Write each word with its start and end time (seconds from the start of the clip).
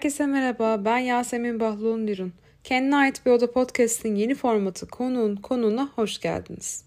Herkese 0.00 0.26
merhaba, 0.26 0.84
ben 0.84 0.98
Yasemin 0.98 1.60
Bahlundirun. 1.60 2.32
Kendine 2.64 2.96
ait 2.96 3.26
bir 3.26 3.30
oda 3.30 3.52
podcast'in 3.52 4.14
yeni 4.14 4.34
formatı 4.34 4.86
konuğun 4.86 5.36
konuğuna 5.36 5.90
hoş 5.96 6.20
geldiniz. 6.20 6.84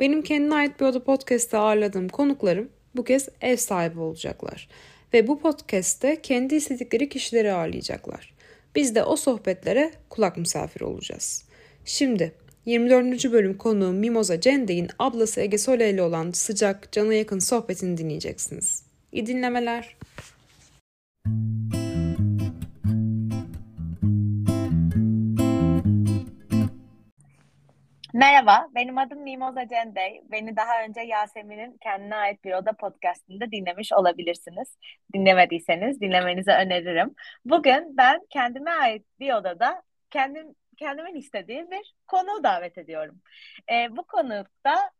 Benim 0.00 0.22
kendine 0.22 0.54
ait 0.54 0.80
bir 0.80 0.84
oda 0.84 1.04
podcast'te 1.04 1.58
ağırladığım 1.58 2.08
konuklarım 2.08 2.68
bu 2.96 3.04
kez 3.04 3.28
ev 3.40 3.56
sahibi 3.56 4.00
olacaklar. 4.00 4.68
Ve 5.14 5.26
bu 5.26 5.40
podcast'te 5.40 6.22
kendi 6.22 6.54
istedikleri 6.54 7.08
kişileri 7.08 7.52
ağırlayacaklar. 7.52 8.34
Biz 8.74 8.94
de 8.94 9.04
o 9.04 9.16
sohbetlere 9.16 9.90
kulak 10.10 10.36
misafir 10.36 10.80
olacağız. 10.80 11.44
Şimdi 11.84 12.32
24. 12.64 13.32
bölüm 13.32 13.58
konuğu 13.58 13.92
Mimoza 13.92 14.40
Cendey'in 14.40 14.88
ablası 14.98 15.40
Ege 15.40 15.58
Sole 15.58 15.90
ile 15.90 16.02
olan 16.02 16.30
sıcak, 16.30 16.92
cana 16.92 17.14
yakın 17.14 17.38
sohbetini 17.38 17.98
dinleyeceksiniz. 17.98 18.82
İyi 19.12 19.26
dinlemeler. 19.26 19.96
Merhaba, 28.16 28.68
benim 28.74 28.98
adım 28.98 29.22
Mimoza 29.22 29.68
Cendey. 29.68 30.22
Beni 30.30 30.56
daha 30.56 30.82
önce 30.84 31.00
Yasemin'in 31.00 31.78
Kendine 31.82 32.16
Ait 32.16 32.44
Bir 32.44 32.52
Oda 32.52 32.72
podcastinde 32.72 33.50
dinlemiş 33.50 33.92
olabilirsiniz. 33.92 34.76
Dinlemediyseniz 35.14 36.00
dinlemenizi 36.00 36.50
öneririm. 36.50 37.14
Bugün 37.44 37.96
ben 37.96 38.20
kendime 38.30 38.70
ait 38.70 39.06
bir 39.20 39.32
odada 39.32 39.82
kendim 40.10 40.54
kendimin 40.76 41.14
istediği 41.14 41.70
bir 41.70 41.94
konu 42.06 42.44
davet 42.44 42.78
ediyorum. 42.78 43.20
Ee, 43.70 43.96
bu 43.96 44.04
konukta 44.06 44.90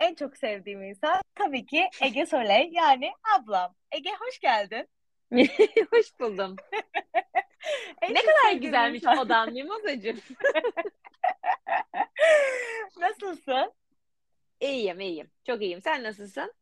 en 0.00 0.14
çok 0.14 0.36
sevdiğim 0.36 0.82
insan 0.82 1.20
tabii 1.34 1.66
ki 1.66 1.88
Ege 2.02 2.26
Soley 2.26 2.70
yani 2.72 3.12
ablam. 3.38 3.74
Ege 3.92 4.10
hoş 4.20 4.38
geldin. 4.38 4.88
hoş 5.90 6.20
buldum. 6.20 6.56
ne 8.02 8.20
kadar 8.20 8.52
güzelmiş 8.60 9.02
odan 9.18 9.52
Mimozacığım. 9.52 10.20
Nasılsın? 13.00 13.72
İyiyim, 14.60 15.00
iyiyim. 15.00 15.30
Çok 15.44 15.62
iyiyim. 15.62 15.82
Sen 15.82 16.02
nasılsın? 16.02 16.54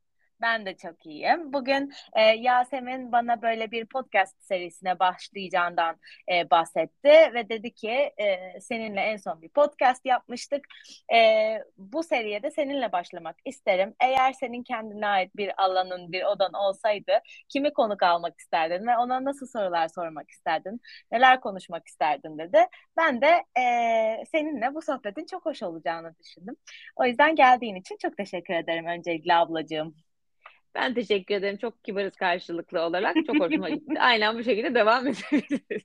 Ben 0.43 0.67
de 0.67 0.77
çok 0.77 1.07
iyiyim. 1.07 1.53
Bugün 1.53 1.93
e, 2.17 2.21
Yasemin 2.23 3.13
bana 3.13 3.43
böyle 3.43 3.71
bir 3.71 3.87
podcast 3.87 4.43
serisine 4.43 4.99
başlayacağından 4.99 5.97
e, 6.33 6.51
bahsetti 6.51 7.09
ve 7.09 7.49
dedi 7.49 7.75
ki 7.75 7.91
e, 7.91 8.61
seninle 8.61 9.01
en 9.01 9.17
son 9.17 9.43
bir 9.43 9.49
podcast 9.49 10.07
yapmıştık. 10.07 10.67
E, 11.15 11.19
bu 11.79 12.03
seriye 12.03 12.43
de 12.43 12.51
seninle 12.51 12.93
başlamak 12.93 13.37
isterim. 13.45 13.95
Eğer 14.01 14.33
senin 14.33 14.63
kendine 14.63 15.07
ait 15.07 15.37
bir 15.37 15.63
alanın, 15.65 16.13
bir 16.13 16.25
odan 16.25 16.53
olsaydı 16.53 17.13
kimi 17.49 17.73
konuk 17.73 18.03
almak 18.03 18.41
isterdin 18.41 18.87
ve 18.87 18.97
ona 18.99 19.25
nasıl 19.25 19.47
sorular 19.47 19.89
sormak 19.89 20.31
isterdin, 20.31 20.81
neler 21.13 21.41
konuşmak 21.41 21.87
isterdin 21.89 22.39
dedi. 22.39 22.67
Ben 22.97 23.21
de 23.21 23.45
e, 23.61 24.25
seninle 24.33 24.75
bu 24.75 24.83
sohbetin 24.83 25.27
çok 25.27 25.47
hoş 25.47 25.63
olacağını 25.63 26.15
düşündüm. 26.19 26.57
O 26.97 27.05
yüzden 27.05 27.35
geldiğin 27.37 27.77
için 27.77 27.97
çok 28.03 28.17
teşekkür 28.17 28.55
ederim 28.55 28.87
öncelikle 28.87 29.35
ablacığım. 29.35 29.95
Ben 30.75 30.95
teşekkür 30.95 31.35
ederim. 31.35 31.57
Çok 31.57 31.85
kibarız 31.85 32.17
karşılıklı 32.17 32.81
olarak. 32.81 33.17
Çok 33.27 33.41
hoşuma 33.41 33.71
gitti. 33.71 33.95
Aynen 34.01 34.39
bu 34.39 34.45
şekilde 34.45 34.75
devam 34.75 35.07
edebiliriz. 35.07 35.83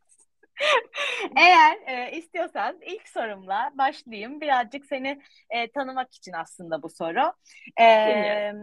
Eğer 1.38 1.77
e, 1.88 2.11
istiyorsan 2.17 2.77
ilk 2.81 3.07
sorumla 3.07 3.71
başlayayım. 3.73 4.41
Birazcık 4.41 4.85
seni 4.85 5.21
e, 5.49 5.71
tanımak 5.71 6.13
için 6.13 6.33
aslında 6.33 6.83
bu 6.83 6.89
soru. 6.89 7.33
E, 7.81 8.53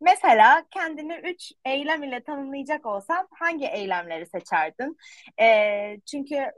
mesela 0.00 0.64
kendini 0.70 1.14
üç 1.14 1.52
eylem 1.64 2.02
ile 2.02 2.20
tanımlayacak 2.20 2.86
olsan 2.86 3.28
hangi 3.38 3.66
eylemleri 3.66 4.26
seçerdin? 4.26 4.96
E, 5.40 6.00
çünkü 6.10 6.52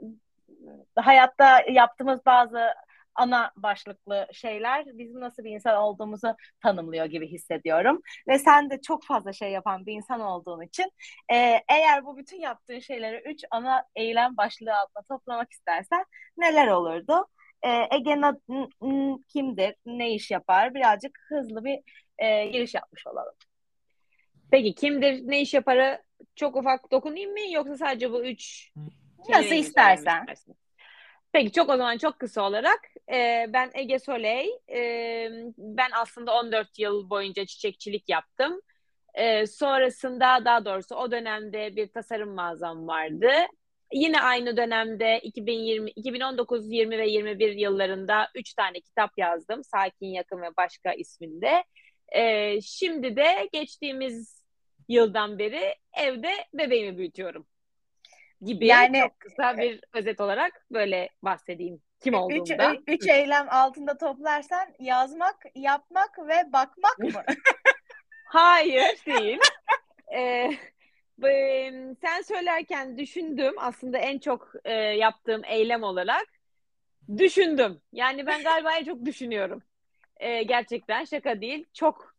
hayatta 0.95 1.61
yaptığımız 1.69 2.25
bazı 2.25 2.73
ana 3.15 3.51
başlıklı 3.55 4.27
şeyler 4.33 4.85
bizim 4.85 5.19
nasıl 5.19 5.43
bir 5.43 5.51
insan 5.51 5.77
olduğumuzu 5.77 6.35
tanımlıyor 6.63 7.05
gibi 7.05 7.27
hissediyorum. 7.27 8.01
Ve 8.27 8.39
sen 8.39 8.69
de 8.69 8.81
çok 8.81 9.05
fazla 9.05 9.33
şey 9.33 9.51
yapan 9.51 9.85
bir 9.85 9.93
insan 9.93 10.19
olduğun 10.19 10.61
için 10.61 10.91
e, 11.31 11.59
eğer 11.69 12.05
bu 12.05 12.17
bütün 12.17 12.39
yaptığın 12.39 12.79
şeyleri 12.79 13.21
üç 13.25 13.43
ana 13.51 13.83
eylem 13.95 14.37
başlığı 14.37 14.77
altında 14.77 15.03
toplamak 15.09 15.51
istersen 15.51 16.05
neler 16.37 16.67
olurdu? 16.67 17.27
E, 17.61 17.87
Ege 17.91 18.15
kimdir, 19.27 19.75
ne 19.85 20.13
iş 20.13 20.31
yapar? 20.31 20.73
Birazcık 20.73 21.19
hızlı 21.27 21.63
bir 21.63 21.79
e, 22.17 22.45
giriş 22.45 22.73
yapmış 22.73 23.07
olalım. 23.07 23.33
Peki 24.51 24.75
kimdir, 24.75 25.27
ne 25.27 25.41
iş 25.41 25.53
yaparı 25.53 26.03
çok 26.35 26.55
ufak 26.55 26.91
dokunayım 26.91 27.31
mı 27.31 27.39
yoksa 27.51 27.77
sadece 27.77 28.11
bu 28.11 28.23
üç 28.25 28.71
Nasıl 29.29 29.55
istersen. 29.55 30.25
Peki 31.33 31.51
çok 31.51 31.69
o 31.69 31.77
zaman 31.77 31.97
çok 31.97 32.19
kısa 32.19 32.41
olarak 32.41 32.79
e, 33.13 33.45
ben 33.49 33.71
Ege 33.73 33.99
Soley. 33.99 34.49
E, 34.69 35.29
ben 35.57 35.89
aslında 35.93 36.33
14 36.39 36.79
yıl 36.79 37.09
boyunca 37.09 37.45
çiçekçilik 37.45 38.09
yaptım. 38.09 38.61
E, 39.13 39.47
sonrasında 39.47 40.45
daha 40.45 40.65
doğrusu 40.65 40.95
o 40.95 41.11
dönemde 41.11 41.75
bir 41.75 41.87
tasarım 41.87 42.35
mağazam 42.35 42.87
vardı. 42.87 43.31
Yine 43.93 44.21
aynı 44.21 44.57
dönemde 44.57 45.19
2020, 45.19 45.91
2019, 45.91 46.71
20 46.71 46.97
ve 46.97 47.09
21 47.09 47.51
yıllarında 47.51 48.27
3 48.35 48.53
tane 48.53 48.81
kitap 48.81 49.11
yazdım. 49.17 49.63
Sakin, 49.63 50.07
Yakın 50.07 50.41
ve 50.41 50.49
Başka 50.57 50.93
isminde. 50.93 51.63
E, 52.15 52.61
şimdi 52.61 53.15
de 53.15 53.49
geçtiğimiz 53.53 54.43
yıldan 54.89 55.39
beri 55.39 55.75
evde 55.93 56.31
bebeğimi 56.53 56.97
büyütüyorum 56.97 57.45
gibi 58.41 58.67
yani, 58.67 58.99
çok 58.99 59.19
kısa 59.19 59.57
bir 59.57 59.81
özet 59.93 60.21
olarak 60.21 60.65
böyle 60.71 61.09
bahsedeyim 61.21 61.81
kim 61.99 62.13
olduğumda. 62.13 62.73
Üç, 62.73 62.79
üç 62.87 63.07
eylem 63.07 63.47
altında 63.49 63.97
toplarsan 63.97 64.67
yazmak, 64.79 65.45
yapmak 65.55 66.19
ve 66.19 66.53
bakmak 66.53 66.99
mı? 66.99 67.23
Hayır 68.25 68.97
değil. 69.05 69.39
ee, 70.15 70.51
sen 72.01 72.21
söylerken 72.21 72.97
düşündüm 72.97 73.53
aslında 73.57 73.97
en 73.97 74.19
çok 74.19 74.53
e, 74.63 74.73
yaptığım 74.73 75.41
eylem 75.45 75.83
olarak 75.83 76.27
düşündüm. 77.17 77.81
Yani 77.93 78.25
ben 78.25 78.43
galiba 78.43 78.71
en 78.71 78.83
çok 78.83 79.05
düşünüyorum. 79.05 79.63
E, 80.17 80.43
gerçekten 80.43 81.05
şaka 81.05 81.41
değil. 81.41 81.65
Çok 81.73 82.10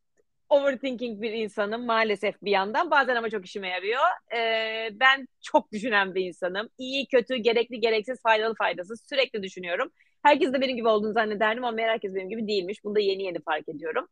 overthinking 0.53 1.23
bir 1.23 1.33
insanım 1.33 1.87
maalesef 1.87 2.43
bir 2.43 2.51
yandan. 2.51 2.91
Bazen 2.91 3.17
ama 3.17 3.31
çok 3.31 3.47
işime 3.47 3.69
yarıyor. 3.69 4.01
Ee, 4.35 4.89
ben 5.01 5.29
çok 5.41 5.73
düşünen 5.73 6.15
bir 6.15 6.25
insanım. 6.25 6.69
İyi, 6.79 7.07
kötü, 7.07 7.37
gerekli, 7.37 7.81
gereksiz, 7.81 8.23
faydalı, 8.23 8.55
faydasız 8.55 9.03
sürekli 9.09 9.43
düşünüyorum. 9.43 9.93
Herkes 10.23 10.53
de 10.53 10.61
benim 10.61 10.77
gibi 10.77 10.89
olduğunu 10.89 11.13
zannederdim 11.13 11.65
ama 11.65 11.83
herkes 11.83 12.15
benim 12.15 12.29
gibi 12.29 12.49
değilmiş. 12.49 12.85
Bunu 12.85 12.95
da 12.95 13.01
yeni 13.01 13.23
yeni 13.23 13.43
fark 13.43 13.69
ediyorum. 13.69 14.09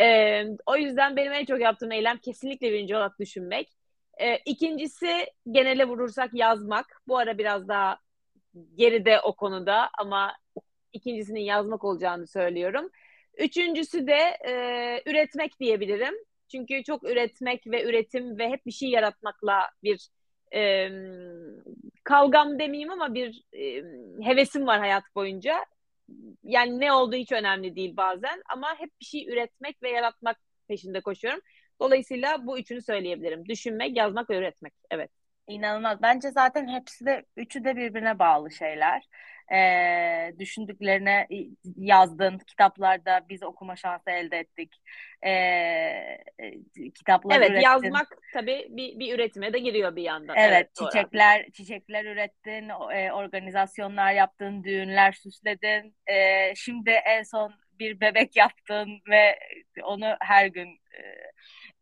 Ee, 0.00 0.44
o 0.66 0.76
yüzden 0.76 1.16
benim 1.16 1.32
en 1.32 1.44
çok 1.44 1.60
yaptığım 1.60 1.92
eylem 1.92 2.18
kesinlikle 2.18 2.72
birinci 2.72 2.96
olarak 2.96 3.20
düşünmek. 3.20 3.68
Ee, 4.20 4.36
ikincisi 4.46 5.26
genele 5.50 5.84
vurursak 5.84 6.34
yazmak. 6.34 6.86
Bu 7.08 7.18
ara 7.18 7.38
biraz 7.38 7.68
daha 7.68 7.98
geride 8.74 9.20
o 9.20 9.36
konuda 9.36 9.90
ama 9.98 10.32
ikincisinin 10.92 11.40
yazmak 11.40 11.84
olacağını 11.84 12.26
söylüyorum. 12.26 12.90
Üçüncüsü 13.38 14.06
de 14.06 14.36
e, 14.48 14.52
üretmek 15.10 15.60
diyebilirim. 15.60 16.14
Çünkü 16.52 16.84
çok 16.84 17.04
üretmek 17.04 17.66
ve 17.66 17.84
üretim 17.84 18.38
ve 18.38 18.48
hep 18.48 18.66
bir 18.66 18.72
şey 18.72 18.88
yaratmakla 18.88 19.70
bir 19.82 20.08
e, 20.54 20.88
kavgam 22.04 22.58
demeyeyim 22.58 22.90
ama 22.90 23.14
bir 23.14 23.42
e, 23.52 23.82
hevesim 24.24 24.66
var 24.66 24.78
hayat 24.78 25.04
boyunca. 25.14 25.64
Yani 26.42 26.80
ne 26.80 26.92
olduğu 26.92 27.16
hiç 27.16 27.32
önemli 27.32 27.76
değil 27.76 27.96
bazen 27.96 28.42
ama 28.52 28.78
hep 28.78 28.90
bir 29.00 29.04
şey 29.04 29.28
üretmek 29.28 29.82
ve 29.82 29.90
yaratmak 29.90 30.36
peşinde 30.68 31.00
koşuyorum. 31.00 31.40
Dolayısıyla 31.80 32.46
bu 32.46 32.58
üçünü 32.58 32.82
söyleyebilirim. 32.82 33.48
Düşünmek, 33.48 33.96
yazmak 33.96 34.30
ve 34.30 34.36
üretmek. 34.36 34.72
Evet. 34.90 35.10
İnanılmaz. 35.50 36.02
Bence 36.02 36.30
zaten 36.30 36.68
hepsi 36.68 37.06
de 37.06 37.24
üçü 37.36 37.64
de 37.64 37.76
birbirine 37.76 38.18
bağlı 38.18 38.50
şeyler 38.50 39.02
e, 39.52 40.38
düşündüklerine 40.38 41.28
yazdığın 41.76 42.38
kitaplarda 42.38 43.20
biz 43.28 43.42
okuma 43.42 43.76
şansı 43.76 44.10
elde 44.10 44.38
ettik. 44.38 44.76
E, 45.24 45.32
kitaplar 46.94 47.36
Evet 47.36 47.50
ürettin. 47.50 47.62
yazmak 47.62 48.08
tabii 48.32 48.66
bir, 48.70 48.98
bir 48.98 49.14
üretime 49.14 49.52
de 49.52 49.58
giriyor 49.58 49.96
bir 49.96 50.02
yandan. 50.02 50.36
Evet, 50.36 50.52
evet 50.52 50.74
çiçekler 50.74 51.44
doğru. 51.44 51.52
çiçekler 51.52 52.04
ürettin, 52.04 52.68
e, 52.68 53.12
organizasyonlar 53.12 54.12
yaptın, 54.12 54.64
düğünler 54.64 55.12
süsledin. 55.12 55.96
E, 56.06 56.54
şimdi 56.54 56.90
en 56.90 57.22
son 57.22 57.52
bir 57.78 58.00
bebek 58.00 58.36
yaptın 58.36 59.00
ve 59.10 59.38
onu 59.82 60.16
her 60.20 60.46
gün 60.46 60.68
e, 60.68 61.00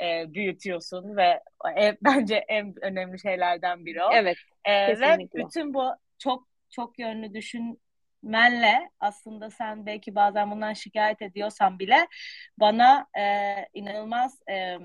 e, 0.01 0.35
büyütüyorsun 0.35 1.17
ve 1.17 1.43
e, 1.81 1.97
bence 2.03 2.37
en 2.37 2.75
önemli 2.83 3.21
şeylerden 3.21 3.87
biri 3.87 4.03
o. 4.03 4.13
Evet. 4.13 4.37
E, 4.65 5.01
ve 5.01 5.29
bütün 5.35 5.75
bu 5.75 5.91
çok 6.19 6.49
çok 6.71 6.99
yönlü 6.99 7.35
düşün 7.35 7.81
menle 8.23 8.91
aslında 9.01 9.51
sen 9.51 9.87
belki 9.87 10.15
bazen 10.15 10.51
bundan 10.51 10.73
şikayet 10.73 11.23
ediyorsan 11.23 11.79
bile 11.79 12.07
bana 12.59 13.07
e, 13.19 13.55
inanılmaz 13.75 14.39
e, 14.51 14.77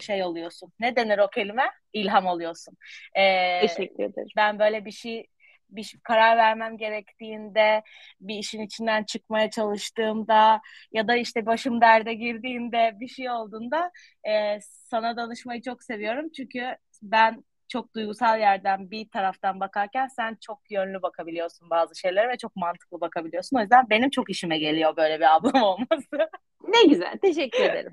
şey 0.00 0.24
oluyorsun. 0.24 0.72
Ne 0.80 0.96
denir 0.96 1.18
o 1.18 1.28
kelime? 1.28 1.70
İlham 1.92 2.26
oluyorsun. 2.26 2.76
E, 3.14 3.60
Teşekkür 3.60 4.02
ederim. 4.04 4.28
Ben 4.36 4.58
böyle 4.58 4.84
bir 4.84 4.90
şey 4.90 5.26
bir 5.70 5.94
karar 6.02 6.36
vermem 6.36 6.76
gerektiğinde, 6.78 7.82
bir 8.20 8.34
işin 8.34 8.62
içinden 8.62 9.04
çıkmaya 9.04 9.50
çalıştığımda 9.50 10.60
ya 10.92 11.08
da 11.08 11.16
işte 11.16 11.46
başım 11.46 11.80
derde 11.80 12.14
girdiğinde 12.14 12.92
bir 13.00 13.08
şey 13.08 13.30
olduğunda 13.30 13.90
e, 14.28 14.60
sana 14.62 15.16
danışmayı 15.16 15.62
çok 15.62 15.82
seviyorum. 15.84 16.28
Çünkü 16.36 16.76
ben 17.02 17.44
çok 17.68 17.94
duygusal 17.94 18.40
yerden 18.40 18.90
bir 18.90 19.08
taraftan 19.08 19.60
bakarken 19.60 20.06
sen 20.06 20.36
çok 20.40 20.70
yönlü 20.70 21.02
bakabiliyorsun 21.02 21.70
bazı 21.70 21.98
şeylere 21.98 22.28
ve 22.28 22.36
çok 22.36 22.56
mantıklı 22.56 23.00
bakabiliyorsun. 23.00 23.56
O 23.56 23.60
yüzden 23.60 23.90
benim 23.90 24.10
çok 24.10 24.30
işime 24.30 24.58
geliyor 24.58 24.96
böyle 24.96 25.20
bir 25.20 25.36
ablam 25.36 25.62
olması. 25.62 26.30
Ne 26.68 26.88
güzel. 26.88 27.18
Teşekkür 27.22 27.60
ederim. 27.62 27.92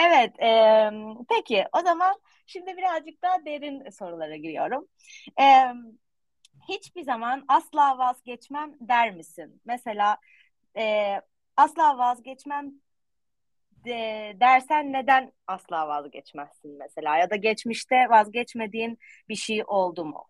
evet. 0.00 0.40
E, 0.42 0.90
peki 1.28 1.64
o 1.72 1.80
zaman 1.80 2.14
şimdi 2.46 2.76
birazcık 2.76 3.22
daha 3.22 3.44
derin 3.44 3.90
sorulara 3.90 4.36
giriyorum. 4.36 4.88
E, 5.40 5.44
hiçbir 6.68 7.02
zaman 7.02 7.44
asla 7.48 7.98
vazgeçmem 7.98 8.72
der 8.80 9.14
misin? 9.14 9.60
Mesela 9.64 10.18
e, 10.76 11.14
asla 11.56 11.98
vazgeçmem 11.98 12.72
de, 13.84 14.32
dersen 14.40 14.92
neden 14.92 15.32
asla 15.46 15.88
vazgeçmezsin 15.88 16.78
mesela? 16.78 17.18
Ya 17.18 17.30
da 17.30 17.36
geçmişte 17.36 17.96
vazgeçmediğin 18.10 18.98
bir 19.28 19.36
şey 19.36 19.64
oldu 19.66 20.04
mu? 20.04 20.24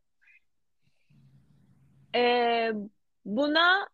Ee, 2.15 2.73
buna 3.25 3.89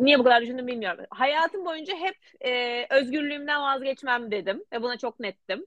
niye 0.00 0.18
bu 0.18 0.24
kadar 0.24 0.42
düşündüm 0.42 0.66
bilmiyorum. 0.66 1.04
Hayatım 1.10 1.64
boyunca 1.64 1.96
hep 1.96 2.16
e, 2.40 2.86
özgürlüğümden 2.90 3.62
vazgeçmem 3.62 4.30
dedim 4.30 4.64
ve 4.72 4.82
buna 4.82 4.98
çok 4.98 5.20
nettim. 5.20 5.66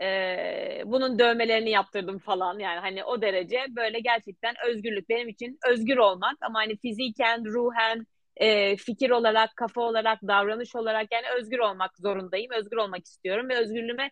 E, 0.00 0.82
bunun 0.84 1.18
dövmelerini 1.18 1.70
yaptırdım 1.70 2.18
falan 2.18 2.58
yani 2.58 2.80
hani 2.80 3.04
o 3.04 3.22
derece 3.22 3.66
böyle 3.68 4.00
gerçekten 4.00 4.54
özgürlük 4.68 5.08
benim 5.08 5.28
için 5.28 5.58
özgür 5.70 5.96
olmak 5.96 6.36
ama 6.40 6.58
hani 6.58 6.76
fiziken, 6.76 7.44
ruhen, 7.44 8.06
e, 8.36 8.76
fikir 8.76 9.10
olarak, 9.10 9.56
kafa 9.56 9.80
olarak, 9.80 10.22
davranış 10.22 10.76
olarak 10.76 11.12
yani 11.12 11.24
özgür 11.40 11.58
olmak 11.58 11.98
zorundayım. 11.98 12.52
Özgür 12.52 12.76
olmak 12.76 13.06
istiyorum 13.06 13.48
ve 13.48 13.56
özgürlüğüme 13.56 14.10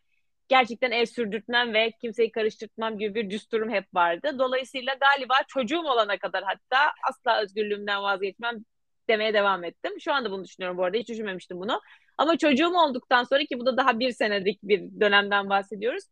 gerçekten 0.49 0.91
el 0.91 1.07
sürdürtmem 1.07 1.75
ve 1.75 1.91
kimseyi 2.01 2.33
karıştırtmam 2.33 2.99
gibi 2.99 3.15
bir 3.15 3.31
düsturum 3.31 3.71
hep 3.71 3.95
vardı. 3.95 4.39
Dolayısıyla 4.39 4.95
galiba 4.95 5.35
çocuğum 5.49 5.83
olana 5.83 6.19
kadar 6.19 6.45
hatta 6.45 6.93
asla 7.11 7.43
özgürlüğümden 7.43 8.03
vazgeçmem 8.03 8.65
demeye 9.09 9.35
devam 9.35 9.65
ettim. 9.65 9.93
Şu 10.01 10.13
anda 10.13 10.31
bunu 10.31 10.45
düşünüyorum 10.45 10.79
bu 10.79 10.85
arada. 10.85 10.97
Hiç 10.97 11.09
düşünmemiştim 11.09 11.61
bunu. 11.61 11.81
Ama 12.19 12.39
çocuğum 12.39 12.75
olduktan 12.75 13.25
sonra 13.25 13.45
ki 13.45 13.59
bu 13.59 13.67
da 13.67 13.77
daha 13.77 13.99
bir 13.99 14.11
senelik 14.11 14.63
bir 14.63 15.01
dönemden 15.01 15.51
bahsediyoruz. 15.51 16.05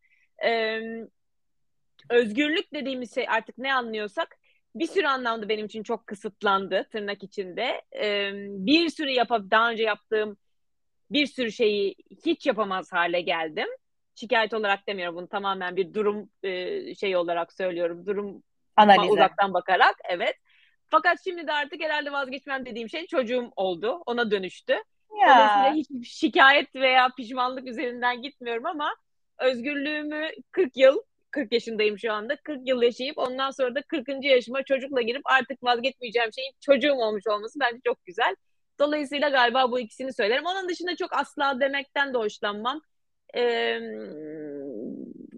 Ee, 0.44 0.80
özgürlük 2.10 2.74
dediğimiz 2.74 3.14
şey 3.14 3.26
artık 3.28 3.58
ne 3.58 3.74
anlıyorsak 3.74 4.36
bir 4.74 4.86
sürü 4.86 5.06
anlamda 5.06 5.48
benim 5.48 5.66
için 5.66 5.82
çok 5.82 6.06
kısıtlandı 6.06 6.88
tırnak 6.92 7.22
içinde. 7.22 7.82
Ee, 7.96 8.30
bir 8.34 8.88
sürü 8.88 9.10
yapıp 9.10 9.50
daha 9.50 9.70
önce 9.70 9.82
yaptığım 9.82 10.36
bir 11.10 11.26
sürü 11.26 11.52
şeyi 11.52 11.94
hiç 12.26 12.46
yapamaz 12.46 12.92
hale 12.92 13.20
geldim. 13.20 13.68
Şikayet 14.14 14.54
olarak 14.54 14.88
demiyorum 14.88 15.16
bunu 15.16 15.28
tamamen 15.28 15.76
bir 15.76 15.94
durum 15.94 16.30
e, 16.42 16.94
şey 16.94 17.16
olarak 17.16 17.52
söylüyorum. 17.52 18.06
Durum 18.06 18.42
Analize. 18.76 19.12
uzaktan 19.12 19.54
bakarak 19.54 19.96
evet. 20.08 20.36
Fakat 20.92 21.18
şimdi 21.24 21.46
de 21.46 21.52
artık 21.52 21.82
herhalde 21.82 22.12
vazgeçmem 22.12 22.66
dediğim 22.66 22.88
şey 22.88 23.06
çocuğum 23.06 23.50
oldu. 23.56 24.02
Ona 24.06 24.30
dönüştü. 24.30 24.72
Ya. 25.20 25.28
Dolayısıyla 25.28 25.74
hiç 25.74 26.08
şikayet 26.08 26.74
veya 26.74 27.08
pişmanlık 27.16 27.66
üzerinden 27.68 28.22
gitmiyorum 28.22 28.66
ama 28.66 28.94
özgürlüğümü 29.38 30.30
40 30.50 30.76
yıl 30.76 31.02
40 31.30 31.52
yaşındayım 31.52 31.98
şu 31.98 32.12
anda. 32.12 32.36
40 32.36 32.68
yıl 32.68 32.82
yaşayıp 32.82 33.18
ondan 33.18 33.50
sonra 33.50 33.74
da 33.74 33.82
40. 33.82 34.08
yaşıma 34.24 34.62
çocukla 34.62 35.02
girip 35.02 35.22
artık 35.24 35.62
vazgeçmeyeceğim 35.62 36.32
şeyin 36.32 36.52
çocuğum 36.60 36.94
olmuş 36.94 37.26
olması 37.26 37.60
bence 37.60 37.80
çok 37.84 38.04
güzel. 38.04 38.36
Dolayısıyla 38.78 39.28
galiba 39.28 39.70
bu 39.70 39.80
ikisini 39.80 40.12
söylerim. 40.12 40.46
Onun 40.46 40.68
dışında 40.68 40.96
çok 40.96 41.12
asla 41.12 41.60
demekten 41.60 42.14
de 42.14 42.18
hoşlanmam. 42.18 42.80
Ee, 43.34 43.80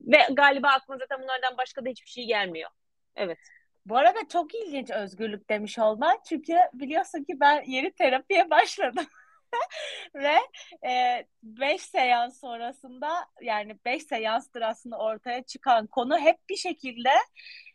ve 0.07 0.19
galiba 0.33 0.69
aklıma 0.69 0.99
zaten 0.99 1.23
bunlardan 1.23 1.59
başka 1.59 1.85
da 1.85 1.89
hiçbir 1.89 2.11
şey 2.11 2.27
gelmiyor. 2.27 2.71
Evet. 3.17 3.39
Bu 3.87 3.97
arada 3.97 4.19
çok 4.33 4.55
ilginç 4.55 4.91
özgürlük 4.91 5.51
demiş 5.51 5.79
olman. 5.79 6.19
Çünkü 6.29 6.53
biliyorsun 6.75 7.25
ki 7.25 7.41
ben 7.41 7.65
yeni 7.67 7.93
terapiye 7.93 8.51
başladım. 8.51 9.07
Ve 10.15 10.35
5 11.43 11.73
e, 11.73 11.79
seans 11.79 12.41
sonrasında 12.41 13.09
yani 13.43 13.79
5 13.85 14.03
seanstır 14.03 14.63
aslında 14.63 14.99
ortaya 14.99 15.43
çıkan 15.43 15.87
konu 15.87 16.19
hep 16.19 16.37
bir 16.49 16.57
şekilde 16.57 17.11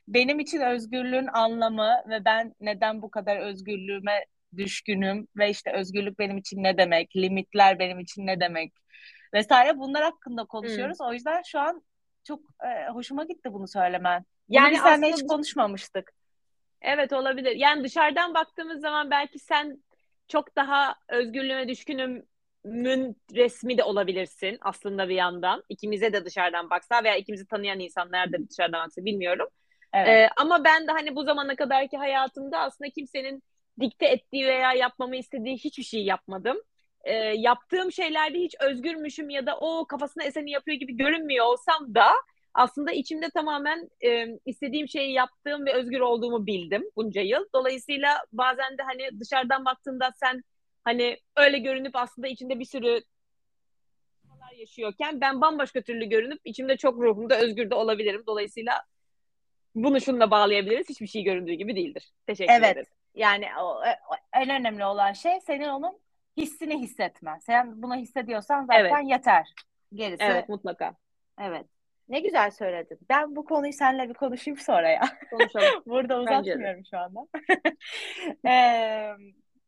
benim 0.08 0.40
için 0.40 0.62
özgürlüğün 0.62 1.28
anlamı 1.28 2.04
ve 2.10 2.26
ben 2.26 2.56
neden 2.60 3.02
bu 3.02 3.12
kadar 3.12 3.38
özgürlüğüme 3.38 4.26
düşkünüm 4.58 5.28
ve 5.38 5.50
işte 5.50 5.72
özgürlük 5.72 6.20
benim 6.20 6.38
için 6.38 6.64
ne 6.64 6.78
demek, 6.78 7.16
limitler 7.16 7.80
benim 7.80 8.00
için 8.00 8.28
ne 8.28 8.40
demek 8.40 8.74
vesaire 9.34 9.78
bunlar 9.78 10.04
hakkında 10.04 10.46
konuşuyoruz. 10.46 11.00
Hmm. 11.00 11.08
O 11.08 11.14
yüzden 11.14 11.42
şu 11.42 11.60
an 11.60 11.84
çok 12.24 12.40
e, 12.64 12.90
hoşuma 12.90 13.24
gitti 13.24 13.54
bunu 13.54 13.68
söylemen. 13.68 14.26
Yani 14.50 14.74
biz 14.74 14.82
seninle 14.82 15.12
hiç 15.12 15.28
konuşmamıştık. 15.28 16.12
Evet 16.82 17.14
olabilir. 17.14 17.56
Yani 17.56 17.84
dışarıdan 17.84 18.34
baktığımız 18.34 18.82
zaman 18.82 19.12
belki 19.12 19.40
sen 19.40 19.84
çok 20.28 20.56
daha 20.56 20.96
özgürlüğüne 21.10 21.68
düşkünümün 21.68 23.22
resmi 23.36 23.78
de 23.78 23.84
olabilirsin 23.84 24.58
aslında 24.62 25.10
bir 25.10 25.16
yandan. 25.16 25.64
İkimize 25.70 26.14
de 26.14 26.26
dışarıdan 26.26 26.70
baksa 26.70 27.04
veya 27.04 27.16
ikimizi 27.16 27.48
tanıyan 27.48 27.80
insanlar 27.80 28.34
da 28.34 28.38
dışarıdan 28.50 28.86
baksa 28.86 29.06
bilmiyorum. 29.06 29.48
Evet. 29.94 30.08
Ee, 30.08 30.30
ama 30.38 30.64
ben 30.64 30.88
de 30.88 30.92
hani 30.92 31.16
bu 31.16 31.24
zamana 31.24 31.56
kadarki 31.56 31.98
hayatımda 31.98 32.60
aslında 32.60 32.90
kimsenin 32.90 33.44
dikte 33.80 34.06
ettiği 34.06 34.48
veya 34.48 34.74
yapmamı 34.74 35.16
istediği 35.16 35.58
hiçbir 35.58 35.84
şey 35.84 36.04
yapmadım. 36.04 36.58
Ee, 37.04 37.14
yaptığım 37.16 37.92
şeylerde 37.92 38.40
hiç 38.40 38.56
özgürmüşüm 38.60 39.30
ya 39.30 39.46
da 39.46 39.58
o 39.58 39.86
kafasına 39.86 40.24
eseni 40.24 40.52
yapıyor 40.52 40.78
gibi 40.78 40.98
görünmüyor 40.98 41.46
olsam 41.46 41.96
da 41.96 42.12
aslında 42.54 42.92
içimde 42.92 43.30
tamamen 43.30 43.90
e, 44.02 44.28
istediğim 44.46 44.88
şeyi 44.88 45.14
yaptığım 45.14 45.66
ve 45.66 45.74
özgür 45.74 46.00
olduğumu 46.00 46.46
bildim 46.46 46.84
bunca 46.96 47.22
yıl. 47.22 47.46
Dolayısıyla 47.56 48.26
bazen 48.32 48.78
de 48.78 48.84
hani 48.84 49.20
dışarıdan 49.20 49.66
baktığında 49.66 50.12
sen 50.16 50.44
hani 50.84 51.18
öyle 51.36 51.60
görünüp 51.60 51.96
aslında 51.96 52.28
içinde 52.28 52.60
bir 52.60 52.66
sürü 52.66 53.02
yaşıyorken 54.60 55.22
ben 55.22 55.42
bambaşka 55.42 55.82
türlü 55.82 56.06
görünüp 56.06 56.40
içimde 56.46 56.78
çok 56.78 57.02
ruhumda 57.02 57.40
özgür 57.40 57.70
de 57.70 57.76
olabilirim. 57.76 58.24
Dolayısıyla 58.28 58.74
bunu 59.76 60.02
şununla 60.02 60.32
bağlayabiliriz. 60.32 60.90
Hiçbir 60.90 61.08
şey 61.08 61.24
göründüğü 61.24 61.54
gibi 61.54 61.76
değildir. 61.76 62.12
Teşekkür 62.28 62.54
evet. 62.54 62.72
ederim. 62.72 62.86
Yani 63.16 63.46
o, 63.60 63.64
o, 63.64 64.16
en 64.34 64.50
önemli 64.50 64.86
olan 64.86 65.14
şey 65.14 65.40
senin 65.40 65.68
onun 65.68 66.00
hissini 66.38 66.80
hissetmen. 66.80 67.40
Sen 67.40 67.82
bunu 67.82 67.96
hissediyorsan 67.96 68.66
zaten 68.66 68.80
evet. 68.80 69.12
yeter. 69.12 69.54
Gerisi. 69.94 70.24
Evet 70.24 70.50
mutlaka. 70.50 70.96
Evet. 71.42 71.66
Ne 72.10 72.20
güzel 72.20 72.52
söyledin. 72.52 73.00
Ben 73.10 73.36
bu 73.36 73.46
konuyu 73.46 73.74
seninle 73.74 74.10
bir 74.10 74.14
konuşayım 74.14 74.60
sonra 74.60 74.90
ya. 74.90 75.02
Konuşalım. 75.30 75.84
Burada 75.86 76.20
uzatmıyorum 76.20 76.84
şu 76.90 76.98
anda. 76.98 77.28
ee, 78.50 79.12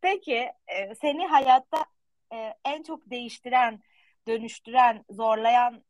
peki 0.01 0.35
e, 0.67 0.95
seni 1.01 1.27
hayatta 1.27 1.85
e, 2.33 2.53
en 2.65 2.83
çok 2.83 3.09
değiştiren, 3.09 3.79
dönüştüren, 4.27 5.05
zorlayan 5.09 5.83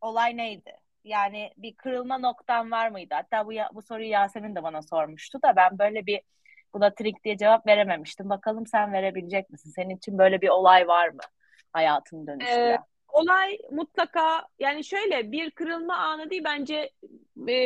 olay 0.00 0.36
neydi? 0.36 0.72
Yani 1.04 1.50
bir 1.56 1.74
kırılma 1.76 2.18
noktan 2.18 2.70
var 2.70 2.88
mıydı? 2.88 3.14
Hatta 3.14 3.46
bu 3.46 3.52
bu 3.72 3.82
soruyu 3.82 4.08
Yasemin 4.08 4.56
de 4.56 4.62
bana 4.62 4.82
sormuştu 4.82 5.42
da 5.42 5.56
ben 5.56 5.78
böyle 5.78 6.06
bir 6.06 6.20
buna 6.74 6.94
trik 6.94 7.24
diye 7.24 7.36
cevap 7.36 7.66
verememiştim. 7.66 8.28
Bakalım 8.28 8.66
sen 8.66 8.92
verebilecek 8.92 9.50
misin? 9.50 9.70
Senin 9.70 9.96
için 9.96 10.18
böyle 10.18 10.40
bir 10.40 10.48
olay 10.48 10.88
var 10.88 11.08
mı 11.08 11.20
hayatını 11.72 12.26
dönüştüren? 12.26 12.72
Ee, 12.72 12.89
olay 13.12 13.58
mutlaka 13.70 14.46
yani 14.58 14.84
şöyle 14.84 15.32
bir 15.32 15.50
kırılma 15.50 15.96
anı 15.96 16.30
değil 16.30 16.44
bence 16.44 16.90
e, 17.48 17.56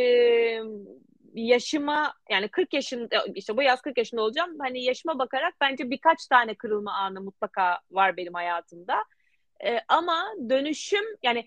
yaşıma 1.35 2.15
yani 2.31 2.49
40 2.49 2.75
yaşında 2.75 3.25
işte 3.35 3.57
bu 3.57 3.63
yaz 3.63 3.83
40 3.83 3.99
yaşında 3.99 4.23
olacağım. 4.23 4.57
Hani 4.59 4.85
yaşıma 4.85 5.19
bakarak 5.19 5.55
bence 5.61 5.91
birkaç 5.91 6.27
tane 6.27 6.55
kırılma 6.55 6.93
anı 6.93 7.21
mutlaka 7.21 7.81
var 7.91 8.17
benim 8.17 8.35
hayatımda. 8.35 9.05
E, 9.65 9.81
ama 9.89 10.35
dönüşüm 10.49 11.05
yani 11.23 11.47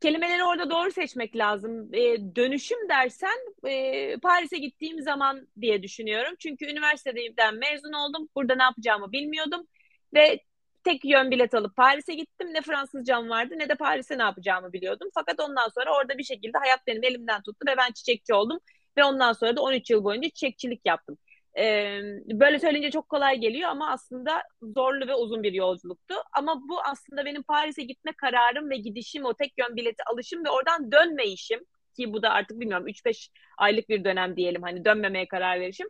kelimeleri 0.00 0.44
orada 0.44 0.70
doğru 0.70 0.90
seçmek 0.92 1.36
lazım. 1.36 1.94
E, 1.94 2.36
dönüşüm 2.36 2.88
dersen 2.88 3.38
e, 3.66 4.16
Paris'e 4.16 4.58
gittiğim 4.58 5.02
zaman 5.02 5.48
diye 5.60 5.82
düşünüyorum. 5.82 6.34
Çünkü 6.38 6.64
üniversiteden 6.66 7.54
mezun 7.54 7.92
oldum. 7.92 8.28
Burada 8.34 8.54
ne 8.54 8.62
yapacağımı 8.62 9.12
bilmiyordum. 9.12 9.66
Ve 10.14 10.40
tek 10.86 11.04
yön 11.04 11.30
bilet 11.30 11.54
alıp 11.54 11.76
Paris'e 11.76 12.14
gittim. 12.14 12.48
Ne 12.54 12.62
Fransızcam 12.62 13.28
vardı 13.30 13.54
ne 13.58 13.68
de 13.68 13.74
Paris'e 13.74 14.18
ne 14.18 14.22
yapacağımı 14.22 14.72
biliyordum. 14.72 15.08
Fakat 15.14 15.40
ondan 15.40 15.68
sonra 15.68 15.96
orada 15.96 16.18
bir 16.18 16.24
şekilde 16.24 16.58
hayat 16.58 16.86
benim 16.86 17.04
elimden 17.04 17.42
tuttu 17.42 17.66
ve 17.68 17.76
ben 17.76 17.92
çiçekçi 17.92 18.34
oldum. 18.34 18.58
Ve 18.98 19.04
ondan 19.04 19.32
sonra 19.32 19.56
da 19.56 19.62
13 19.62 19.90
yıl 19.90 20.04
boyunca 20.04 20.28
çiçekçilik 20.28 20.80
yaptım. 20.86 21.18
Ee, 21.58 22.00
böyle 22.26 22.58
söyleyince 22.58 22.90
çok 22.90 23.08
kolay 23.08 23.38
geliyor 23.38 23.70
ama 23.70 23.90
aslında 23.90 24.42
zorlu 24.62 25.08
ve 25.08 25.14
uzun 25.14 25.42
bir 25.42 25.52
yolculuktu. 25.52 26.14
Ama 26.32 26.68
bu 26.68 26.80
aslında 26.82 27.24
benim 27.24 27.42
Paris'e 27.42 27.82
gitme 27.82 28.12
kararım 28.12 28.70
ve 28.70 28.76
gidişim, 28.76 29.24
o 29.24 29.34
tek 29.34 29.52
yön 29.58 29.76
bileti 29.76 30.02
alışım 30.12 30.44
ve 30.44 30.50
oradan 30.50 30.92
dönme 30.92 31.26
işim 31.26 31.60
ki 31.96 32.12
bu 32.12 32.22
da 32.22 32.30
artık 32.30 32.60
bilmiyorum 32.60 32.88
3-5 32.88 33.28
aylık 33.58 33.88
bir 33.88 34.04
dönem 34.04 34.36
diyelim 34.36 34.62
hani 34.62 34.84
dönmemeye 34.84 35.28
karar 35.28 35.60
verişim. 35.60 35.88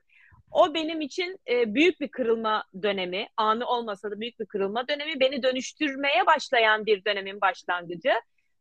O 0.51 0.75
benim 0.75 1.01
için 1.01 1.39
e, 1.49 1.75
büyük 1.75 2.01
bir 2.01 2.09
kırılma 2.09 2.65
dönemi, 2.83 3.27
anı 3.37 3.67
olmasa 3.67 4.11
da 4.11 4.21
büyük 4.21 4.41
bir 4.41 4.47
kırılma 4.47 4.89
dönemi, 4.89 5.21
beni 5.21 5.43
dönüştürmeye 5.43 6.27
başlayan 6.27 6.87
bir 6.87 7.05
dönemin 7.05 7.41
başlangıcı. 7.41 8.13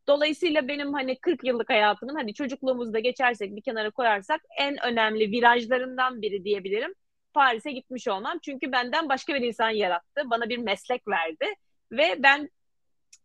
Dolayısıyla 0.08 0.68
benim 0.68 0.94
hani 0.94 1.20
40 1.20 1.44
yıllık 1.44 1.70
hayatımın 1.70 2.16
hani 2.16 2.34
çocukluğumuzda 2.34 3.00
geçersek 3.00 3.56
bir 3.56 3.62
kenara 3.62 3.92
koyarsak 3.92 4.42
en 4.60 4.86
önemli 4.86 5.32
virajlarından 5.32 6.22
biri 6.22 6.44
diyebilirim. 6.44 6.94
Paris'e 7.34 7.72
gitmiş 7.72 8.08
olmam. 8.08 8.40
Çünkü 8.42 8.72
benden 8.72 9.10
başka 9.10 9.34
bir 9.36 9.42
insan 9.42 9.70
yarattı. 9.70 10.22
Bana 10.26 10.50
bir 10.50 10.58
meslek 10.58 11.08
verdi. 11.08 11.46
Ve 11.92 12.16
ben 12.20 12.50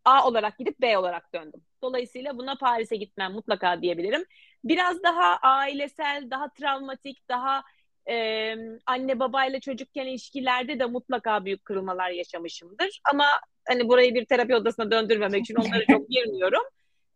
A 0.04 0.28
olarak 0.28 0.58
gidip 0.58 0.80
B 0.80 0.98
olarak 0.98 1.34
döndüm. 1.34 1.60
Dolayısıyla 1.82 2.38
buna 2.38 2.54
Paris'e 2.56 2.96
gitmem 2.96 3.32
mutlaka 3.32 3.82
diyebilirim. 3.82 4.24
Biraz 4.64 5.02
daha 5.02 5.36
ailesel, 5.36 6.30
daha 6.30 6.48
travmatik, 6.52 7.28
daha 7.28 7.62
e, 8.10 8.56
anne 8.86 9.18
babayla 9.18 9.60
çocukken 9.60 10.06
ilişkilerde 10.06 10.78
de 10.78 10.86
mutlaka 10.86 11.44
büyük 11.44 11.64
kırılmalar 11.64 12.10
yaşamışımdır. 12.10 13.00
Ama 13.12 13.26
hani 13.68 13.88
burayı 13.88 14.14
bir 14.14 14.24
terapi 14.24 14.54
odasına 14.54 14.90
döndürmemek 14.90 15.40
için 15.40 15.54
onlara 15.54 15.84
çok 15.86 16.08
girmiyorum. 16.10 16.62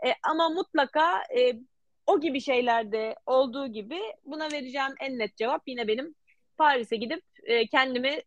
E, 0.07 0.09
ama 0.31 0.49
mutlaka 0.49 1.23
e, 1.39 1.53
o 2.07 2.21
gibi 2.21 2.41
şeylerde 2.41 3.15
olduğu 3.27 3.67
gibi 3.67 3.99
buna 4.25 4.53
vereceğim 4.53 4.95
en 5.01 5.19
net 5.19 5.37
cevap 5.37 5.63
yine 5.67 5.89
benim 5.89 6.15
Paris'e 6.57 6.97
gidip 6.97 7.23
e, 7.43 7.67
kendimi 7.67 8.23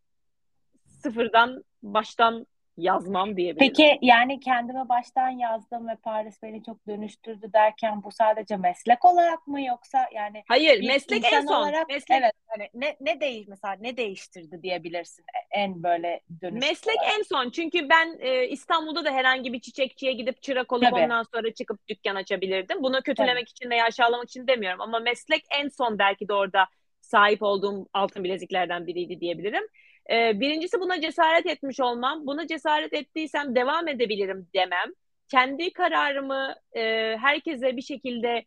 sıfırdan 1.02 1.64
baştan 1.82 2.46
yazmam 2.78 3.36
diyebilirim. 3.36 3.58
Peki 3.68 3.98
yani 4.02 4.40
kendime 4.40 4.88
baştan 4.88 5.28
yazdım 5.28 5.88
ve 5.88 5.96
Paris 5.96 6.42
beni 6.42 6.64
çok 6.64 6.86
dönüştürdü 6.86 7.52
derken 7.52 8.02
bu 8.02 8.10
sadece 8.10 8.56
meslek 8.56 9.04
olarak 9.04 9.46
mı 9.46 9.62
yoksa 9.62 10.08
yani 10.14 10.42
Hayır 10.48 10.86
meslek 10.86 11.24
en 11.32 11.40
son. 11.40 11.62
Olarak, 11.62 11.88
meslek 11.88 12.20
evet 12.20 12.32
hani 12.46 12.68
ne 12.74 12.96
ne 13.00 13.20
değiş 13.20 13.48
mesela 13.48 13.76
ne 13.80 13.96
değiştirdi 13.96 14.62
diyebilirsin 14.62 15.24
en 15.50 15.82
böyle 15.82 16.20
dönüş. 16.42 16.60
Meslek 16.60 16.96
olarak. 16.96 17.14
en 17.18 17.22
son 17.22 17.50
çünkü 17.50 17.88
ben 17.88 18.18
e, 18.20 18.48
İstanbul'da 18.48 19.04
da 19.04 19.10
herhangi 19.10 19.52
bir 19.52 19.60
çiçekçiye 19.60 20.12
gidip 20.12 20.42
çırak 20.42 20.72
olup 20.72 20.90
Tabii. 20.90 21.00
ondan 21.00 21.24
sonra 21.34 21.54
çıkıp 21.54 21.88
dükkan 21.88 22.14
açabilirdim. 22.14 22.82
Bunu 22.82 23.02
kötülemek 23.02 23.46
Tabii. 23.46 23.50
için 23.50 23.70
veya 23.70 23.84
aşağılamak 23.84 24.28
için 24.28 24.46
demiyorum 24.46 24.80
ama 24.80 24.98
meslek 24.98 25.44
en 25.50 25.68
son 25.68 25.98
belki 25.98 26.28
de 26.28 26.34
orada 26.34 26.66
sahip 27.00 27.42
olduğum 27.42 27.88
altın 27.92 28.24
bileziklerden 28.24 28.86
biriydi 28.86 29.20
diyebilirim. 29.20 29.62
Ee, 30.10 30.40
birincisi 30.40 30.80
buna 30.80 31.00
cesaret 31.00 31.46
etmiş 31.46 31.80
olmam. 31.80 32.26
Buna 32.26 32.46
cesaret 32.46 32.92
ettiysem 32.92 33.54
devam 33.54 33.88
edebilirim 33.88 34.48
demem. 34.54 34.92
Kendi 35.28 35.72
kararımı 35.72 36.54
e, 36.76 37.16
herkese 37.20 37.76
bir 37.76 37.82
şekilde 37.82 38.44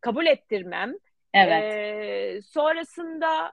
kabul 0.00 0.26
ettirmem. 0.26 0.94
Evet. 1.34 1.74
Ee, 1.74 2.40
sonrasında 2.42 3.52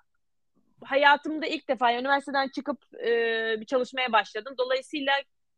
hayatımda 0.84 1.46
ilk 1.46 1.70
defa 1.70 1.94
üniversiteden 1.94 2.48
çıkıp 2.48 2.78
e, 3.06 3.12
bir 3.62 3.66
çalışmaya 3.66 4.12
başladım. 4.12 4.56
Dolayısıyla 4.58 5.14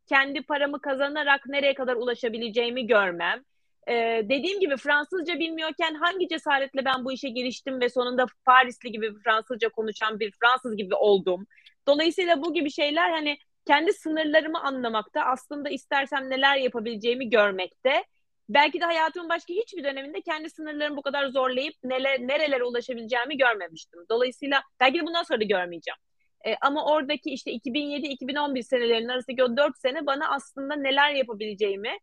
kendi 0.07 0.41
paramı 0.41 0.81
kazanarak 0.81 1.45
nereye 1.47 1.73
kadar 1.73 1.95
ulaşabileceğimi 1.95 2.87
görmem. 2.87 3.43
Ee, 3.87 4.21
dediğim 4.29 4.59
gibi 4.59 4.77
Fransızca 4.77 5.39
bilmiyorken 5.39 5.93
hangi 5.95 6.27
cesaretle 6.27 6.85
ben 6.85 7.05
bu 7.05 7.11
işe 7.11 7.29
giriştim 7.29 7.81
ve 7.81 7.89
sonunda 7.89 8.25
Parisli 8.45 8.91
gibi 8.91 9.13
Fransızca 9.23 9.69
konuşan 9.69 10.19
bir 10.19 10.31
Fransız 10.41 10.77
gibi 10.77 10.95
oldum. 10.95 11.47
Dolayısıyla 11.87 12.41
bu 12.41 12.53
gibi 12.53 12.71
şeyler 12.71 13.09
hani 13.11 13.37
kendi 13.67 13.93
sınırlarımı 13.93 14.61
anlamakta, 14.61 15.21
aslında 15.21 15.69
istersem 15.69 16.29
neler 16.29 16.57
yapabileceğimi 16.57 17.29
görmekte. 17.29 18.03
Belki 18.49 18.81
de 18.81 18.85
hayatımın 18.85 19.29
başka 19.29 19.53
hiçbir 19.53 19.83
döneminde 19.83 20.21
kendi 20.21 20.49
sınırlarımı 20.49 20.97
bu 20.97 21.01
kadar 21.01 21.27
zorlayıp 21.27 21.75
neler, 21.83 22.19
nerelere 22.19 22.63
ulaşabileceğimi 22.63 23.37
görmemiştim. 23.37 23.99
Dolayısıyla 24.09 24.61
belki 24.79 24.99
de 24.99 25.05
bundan 25.05 25.23
sonra 25.23 25.39
da 25.39 25.43
görmeyeceğim. 25.43 25.97
E, 26.45 26.55
ama 26.61 26.85
oradaki 26.85 27.29
işte 27.29 27.51
2007-2011 27.51 28.63
senelerinin 28.63 29.07
arasındaki 29.07 29.43
o 29.43 29.57
4 29.57 29.77
sene 29.77 30.05
bana 30.05 30.29
aslında 30.29 30.75
neler 30.75 31.11
yapabileceğimi, 31.11 31.97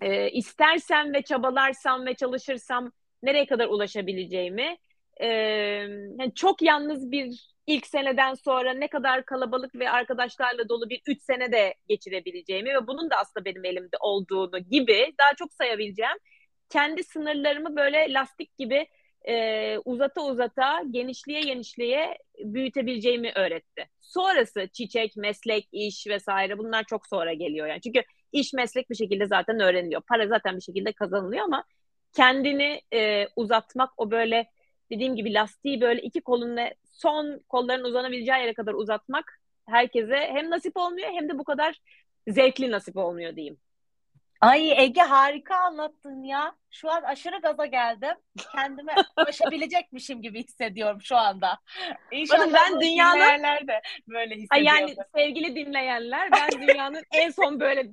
e, 0.00 0.30
istersem 0.30 1.14
ve 1.14 1.22
çabalarsam 1.22 2.06
ve 2.06 2.14
çalışırsam 2.14 2.92
nereye 3.22 3.46
kadar 3.46 3.68
ulaşabileceğimi, 3.68 4.76
e, 5.16 5.26
yani 6.18 6.32
çok 6.34 6.62
yalnız 6.62 7.10
bir 7.10 7.50
ilk 7.70 7.86
seneden 7.86 8.34
sonra 8.34 8.72
ne 8.74 8.88
kadar 8.88 9.24
kalabalık 9.24 9.74
ve 9.74 9.90
arkadaşlarla 9.90 10.68
dolu 10.68 10.90
bir 10.90 11.02
üç 11.06 11.22
sene 11.22 11.52
de 11.52 11.74
geçirebileceğimi 11.88 12.74
ve 12.74 12.86
bunun 12.86 13.10
da 13.10 13.16
aslında 13.16 13.44
benim 13.44 13.64
elimde 13.64 13.96
olduğunu 14.00 14.58
gibi 14.58 15.14
daha 15.18 15.34
çok 15.34 15.52
sayabileceğim 15.52 16.16
kendi 16.70 17.04
sınırlarımı 17.04 17.76
böyle 17.76 18.12
lastik 18.12 18.58
gibi 18.58 18.86
e, 19.28 19.78
uzata 19.84 20.20
uzata 20.20 20.82
genişliğe 20.90 21.40
genişliğe 21.40 22.18
büyütebileceğimi 22.38 23.32
öğretti. 23.34 23.88
Sonrası 24.00 24.68
çiçek, 24.72 25.16
meslek, 25.16 25.68
iş 25.72 26.06
vesaire 26.06 26.58
bunlar 26.58 26.84
çok 26.84 27.06
sonra 27.06 27.32
geliyor 27.32 27.66
yani. 27.66 27.80
Çünkü 27.80 28.02
iş 28.32 28.52
meslek 28.52 28.90
bir 28.90 28.94
şekilde 28.94 29.26
zaten 29.26 29.60
öğreniliyor. 29.60 30.02
Para 30.08 30.26
zaten 30.26 30.56
bir 30.56 30.62
şekilde 30.62 30.92
kazanılıyor 30.92 31.44
ama 31.44 31.64
kendini 32.12 32.80
e, 32.92 33.28
uzatmak 33.36 33.90
o 33.96 34.10
böyle 34.10 34.46
dediğim 34.90 35.16
gibi 35.16 35.34
lastiği 35.34 35.80
böyle 35.80 36.02
iki 36.02 36.20
kolunla 36.20 36.70
son 36.90 37.40
kolların 37.48 37.84
uzanabileceği 37.84 38.40
yere 38.40 38.54
kadar 38.54 38.74
uzatmak 38.74 39.40
herkese 39.66 40.16
hem 40.16 40.50
nasip 40.50 40.76
olmuyor 40.76 41.08
hem 41.08 41.28
de 41.28 41.38
bu 41.38 41.44
kadar 41.44 41.80
zevkli 42.28 42.70
nasip 42.70 42.96
olmuyor 42.96 43.36
diyeyim. 43.36 43.58
Ay 44.40 44.84
Ege 44.84 45.00
harika 45.00 45.56
anlattın 45.56 46.22
ya. 46.22 46.56
Şu 46.70 46.90
an 46.90 47.02
aşırı 47.02 47.40
gaza 47.40 47.66
geldim. 47.66 48.16
Kendime 48.52 48.94
aşabilecekmişim 49.16 50.22
gibi 50.22 50.44
hissediyorum 50.44 50.98
şu 51.02 51.16
anda. 51.16 51.58
İnşallah 52.12 52.52
ben 52.52 52.80
dünyanın 52.80 53.68
de 53.68 53.82
böyle 54.08 54.34
hissediyorum. 54.34 54.78
Yani 54.78 54.96
sevgili 55.14 55.56
dinleyenler 55.56 56.30
ben 56.32 56.68
dünyanın 56.68 57.02
en 57.12 57.30
son 57.30 57.60
böyle 57.60 57.92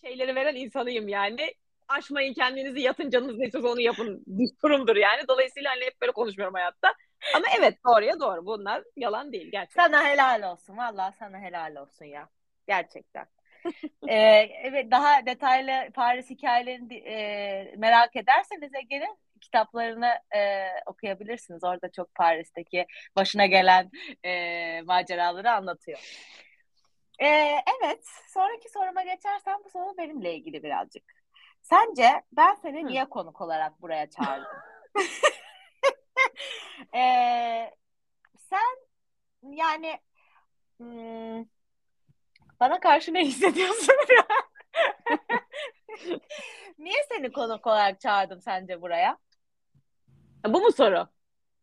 şeyleri 0.00 0.34
veren 0.34 0.54
insanıyım 0.54 1.08
yani 1.08 1.54
aşmayın 1.88 2.34
kendinizi 2.34 2.80
yatın 2.80 3.10
canınız 3.10 3.38
ne 3.38 3.68
onu 3.68 3.80
yapın 3.80 4.24
durumdur 4.62 4.96
yani. 4.96 5.22
Dolayısıyla 5.28 5.70
hani 5.70 5.84
hep 5.84 6.00
böyle 6.00 6.12
konuşmuyorum 6.12 6.54
hayatta. 6.54 6.94
Ama 7.34 7.46
evet 7.58 7.78
doğruya 7.86 8.20
doğru 8.20 8.46
bunlar 8.46 8.82
yalan 8.96 9.32
değil 9.32 9.50
gerçekten. 9.52 9.82
Sana 9.82 10.04
helal 10.04 10.52
olsun 10.52 10.76
valla 10.76 11.12
sana 11.12 11.38
helal 11.38 11.76
olsun 11.76 12.04
ya. 12.04 12.28
Gerçekten. 12.66 13.26
ee, 14.08 14.16
evet 14.62 14.90
daha 14.90 15.26
detaylı 15.26 15.92
Paris 15.94 16.30
hikayelerini 16.30 16.94
e, 16.94 17.74
merak 17.76 18.16
ederseniz 18.16 18.74
Ege'nin 18.74 19.18
kitaplarını 19.40 20.14
e, 20.36 20.66
okuyabilirsiniz. 20.86 21.64
Orada 21.64 21.90
çok 21.92 22.14
Paris'teki 22.14 22.86
başına 23.16 23.46
gelen 23.46 23.90
e, 24.24 24.82
maceraları 24.82 25.50
anlatıyor. 25.52 25.98
E, 27.18 27.26
evet, 27.80 28.04
sonraki 28.28 28.68
soruma 28.68 29.02
geçersem 29.02 29.56
bu 29.64 29.70
soru 29.70 29.96
benimle 29.98 30.34
ilgili 30.34 30.62
birazcık. 30.62 31.02
Sence 31.62 32.22
ben 32.32 32.54
seni 32.54 32.86
niye 32.86 33.04
konuk 33.04 33.40
olarak 33.40 33.82
buraya 33.82 34.10
çağırdım? 34.10 34.58
ee, 36.94 37.70
sen 38.36 38.76
yani 39.42 40.00
hmm, 40.76 41.44
bana 42.60 42.80
karşı 42.80 43.14
ne 43.14 43.24
hissediyorsun? 43.24 43.94
niye 46.78 47.04
seni 47.08 47.32
konuk 47.32 47.66
olarak 47.66 48.00
çağırdım 48.00 48.40
sence 48.40 48.82
buraya? 48.82 49.18
Bu 50.46 50.60
mu 50.60 50.72
soru? 50.72 51.08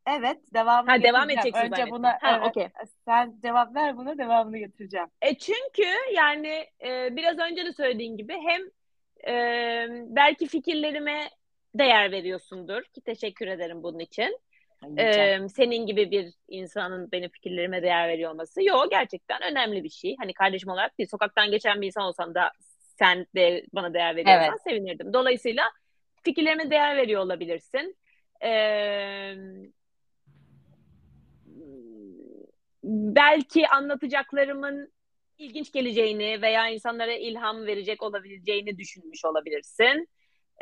Evet, 0.07 0.37
devamını 0.53 0.91
ha, 0.91 1.03
devam 1.03 1.29
edeceksin 1.29 1.65
Önce 1.65 1.69
zannettim. 1.69 1.91
buna 1.91 2.17
ha, 2.21 2.37
evet, 2.37 2.47
okay. 2.49 2.69
sen 3.05 3.35
cevap 3.41 3.75
ver 3.75 3.97
buna 3.97 4.17
devamını 4.17 4.57
getireceğim. 4.57 5.07
E 5.21 5.37
çünkü 5.37 5.87
yani 6.13 6.67
e, 6.85 7.15
biraz 7.15 7.39
önce 7.39 7.65
de 7.65 7.73
söylediğin 7.73 8.17
gibi 8.17 8.33
hem 8.33 8.61
e, 9.33 9.87
belki 10.15 10.47
fikirlerime 10.47 11.29
değer 11.75 12.11
veriyorsundur 12.11 12.83
ki 12.83 13.01
teşekkür 13.01 13.47
ederim 13.47 13.83
bunun 13.83 13.99
için. 13.99 14.39
Ee, 14.97 15.39
senin 15.55 15.85
gibi 15.85 16.11
bir 16.11 16.33
insanın 16.47 17.11
benim 17.11 17.29
fikirlerime 17.29 17.81
değer 17.83 18.07
veriyor 18.07 18.31
olması. 18.31 18.63
Yok 18.63 18.91
gerçekten 18.91 19.41
önemli 19.51 19.83
bir 19.83 19.89
şey. 19.89 20.15
Hani 20.19 20.33
kardeşim 20.33 20.69
olarak 20.69 20.97
değil, 20.97 21.09
sokaktan 21.09 21.51
geçen 21.51 21.81
bir 21.81 21.87
insan 21.87 22.03
olsam 22.03 22.35
da 22.35 22.51
sen 22.99 23.25
de 23.35 23.65
bana 23.73 23.93
değer 23.93 24.15
veriyorsan 24.15 24.49
evet. 24.49 24.61
sevinirdim. 24.63 25.13
Dolayısıyla 25.13 25.63
fikirlerime 26.23 26.69
değer 26.69 26.97
veriyor 26.97 27.21
olabilirsin. 27.21 27.97
Ee, 28.43 29.35
belki 32.83 33.67
anlatacaklarımın 33.67 34.93
ilginç 35.37 35.71
geleceğini 35.71 36.41
veya 36.41 36.67
insanlara 36.67 37.13
ilham 37.13 37.65
verecek 37.65 38.03
olabileceğini 38.03 38.77
düşünmüş 38.77 39.25
olabilirsin. 39.25 40.09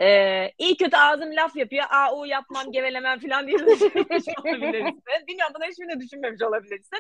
Ee, 0.02 0.52
iyi 0.58 0.78
kötü 0.78 0.98
ağzım 0.98 1.36
laf 1.36 1.56
yapıyor. 1.56 1.86
Aa 1.90 2.16
u 2.18 2.26
yapmam 2.26 2.72
gevelemem 2.72 3.20
falan 3.20 3.48
diye 3.48 3.60
düşünmüş 3.60 4.24
olabilirsin. 4.40 5.04
Bilmiyorum 5.28 5.54
bunu 5.56 5.66
hiçbirini 5.66 6.00
düşünmemiş 6.00 6.42
olabilirsin. 6.42 7.00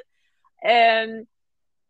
Ee, 0.69 1.05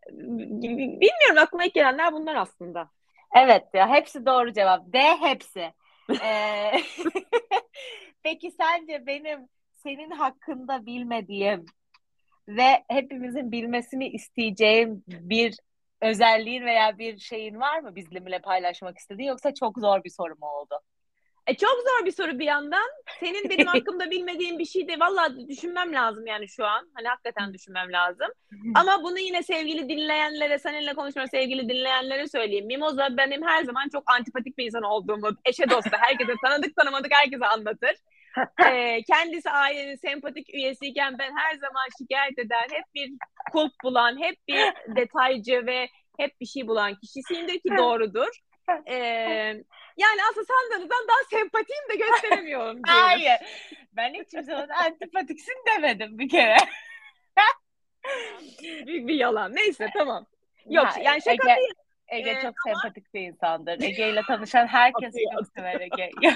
bilmiyorum 0.10 1.38
aklıma 1.38 1.66
ilk 1.66 1.74
gelenler 1.74 2.14
bunlar 2.14 2.36
aslında. 2.36 2.90
Evet 3.36 3.64
ya 3.74 3.90
hepsi 3.90 4.26
doğru 4.26 4.54
cevap. 4.54 4.94
D 4.94 5.00
hepsi. 5.00 5.74
Ee, 6.22 6.72
peki 8.24 8.52
sence 8.52 9.06
benim 9.06 9.40
senin 9.72 10.12
hakkında 10.12 10.86
bilmediğim 10.86 11.66
ve 12.48 12.84
hepimizin 12.90 13.52
bilmesini 13.52 14.08
isteyeceğim 14.08 15.04
bir 15.08 15.56
özelliğin 16.02 16.66
veya 16.66 16.98
bir 16.98 17.20
şeyin 17.20 17.60
var 17.60 17.80
mı 17.80 17.96
bizimle 17.96 18.40
paylaşmak 18.40 18.98
istediğin 18.98 19.30
yoksa 19.30 19.54
çok 19.54 19.80
zor 19.80 20.04
bir 20.04 20.10
soru 20.10 20.34
mu 20.40 20.48
oldu? 20.48 20.80
E 21.48 21.56
çok 21.56 21.70
zor 21.70 22.06
bir 22.06 22.12
soru 22.12 22.40
bir 22.40 22.46
yandan. 22.46 22.90
Senin 23.20 23.50
benim 23.50 23.68
hakkımda 23.68 24.12
bilmediğin 24.12 24.60
bir 24.60 24.66
şey 24.66 24.88
de 24.88 25.00
valla 25.00 25.48
düşünmem 25.48 25.94
lazım 25.94 26.28
yani 26.28 26.50
şu 26.50 26.66
an. 26.66 26.90
Hani 26.94 27.08
hakikaten 27.08 27.54
düşünmem 27.54 27.92
lazım. 27.92 28.28
Ama 28.76 29.04
bunu 29.04 29.20
yine 29.20 29.44
sevgili 29.44 29.90
dinleyenlere, 29.90 30.60
seninle 30.60 30.94
konuşma 30.94 31.28
sevgili 31.28 31.70
dinleyenlere 31.70 32.28
söyleyeyim. 32.28 32.68
Mimoza 32.68 33.18
benim 33.18 33.48
her 33.48 33.64
zaman 33.64 33.90
çok 33.92 34.12
antipatik 34.12 34.58
bir 34.58 34.66
insan 34.66 34.84
olduğumu 34.84 35.30
eşe 35.46 35.70
dosta 35.70 35.98
herkese 36.02 36.34
tanıdık 36.46 36.76
tanımadık 36.76 37.12
herkese 37.14 37.46
anlatır. 37.46 37.96
ee, 38.66 39.04
kendisi 39.04 39.50
ailenin 39.50 39.96
sempatik 39.96 40.54
üyesiyken 40.54 41.18
ben 41.20 41.32
her 41.38 41.56
zaman 41.56 41.88
şikayet 41.98 42.40
eden, 42.40 42.68
hep 42.72 42.84
bir 42.96 43.12
kulp 43.52 43.72
bulan, 43.84 44.22
hep 44.22 44.36
bir 44.48 44.96
detaycı 44.96 45.66
ve 45.66 45.88
hep 46.20 46.40
bir 46.42 46.46
şey 46.46 46.68
bulan 46.68 46.96
kişisiyimdir 46.96 47.54
ki 47.54 47.70
doğrudur. 47.78 48.30
Ee, 48.90 49.54
yani 49.98 50.20
aslında 50.32 50.46
sandığınızdan 50.46 51.08
daha 51.08 51.40
sempatiyim 51.40 51.90
de 51.90 51.96
gösteremiyorum. 51.96 52.82
Hayır. 52.88 53.38
Ben 53.94 54.14
hiç 54.14 54.46
zaman 54.46 54.70
antipatiksin 54.70 55.56
demedim 55.68 56.20
bir 56.20 56.30
kere. 56.30 56.58
Büyük 58.86 59.08
bir 59.08 59.16
yalan. 59.16 59.56
Neyse 59.56 59.90
tamam. 59.98 60.26
Yok 60.70 60.86
ha, 60.86 61.00
yani 61.02 61.22
şaka 61.22 61.52
Ege, 61.52 61.62
değil. 61.62 61.74
Ege 62.08 62.30
ee, 62.30 62.42
çok 62.42 62.54
ama... 62.66 62.80
sempatik 62.82 63.14
bir 63.14 63.22
insandır. 63.22 63.82
Ege 63.82 64.10
ile 64.10 64.22
tanışan 64.28 64.68
herkes 64.68 65.16
çok 65.38 65.48
sever 65.56 65.82
Ege. 65.82 66.12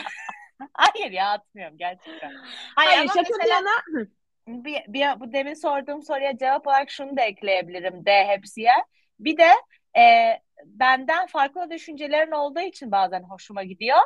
Hayır 0.73 1.11
ya 1.11 1.31
atmıyorum 1.31 1.77
gerçekten. 1.77 2.31
Hayır, 2.75 2.97
Hayır 2.97 3.07
şaka 3.07 3.21
mesela... 3.21 3.55
yana... 3.55 4.05
Bir, 4.47 4.81
bir, 4.87 5.19
bu 5.19 5.33
demin 5.33 5.53
sorduğum 5.53 6.03
soruya 6.03 6.37
cevap 6.37 6.67
olarak 6.67 6.89
şunu 6.89 7.17
da 7.17 7.21
ekleyebilirim 7.21 8.05
D 8.05 8.25
hepsiye. 8.27 8.73
Bir 9.19 9.37
de 9.37 9.49
e, 9.97 10.33
benden 10.65 11.27
farklı 11.27 11.69
düşüncelerin 11.69 12.31
olduğu 12.31 12.59
için 12.59 12.91
bazen 12.91 13.23
hoşuma 13.23 13.63
gidiyor. 13.63 13.99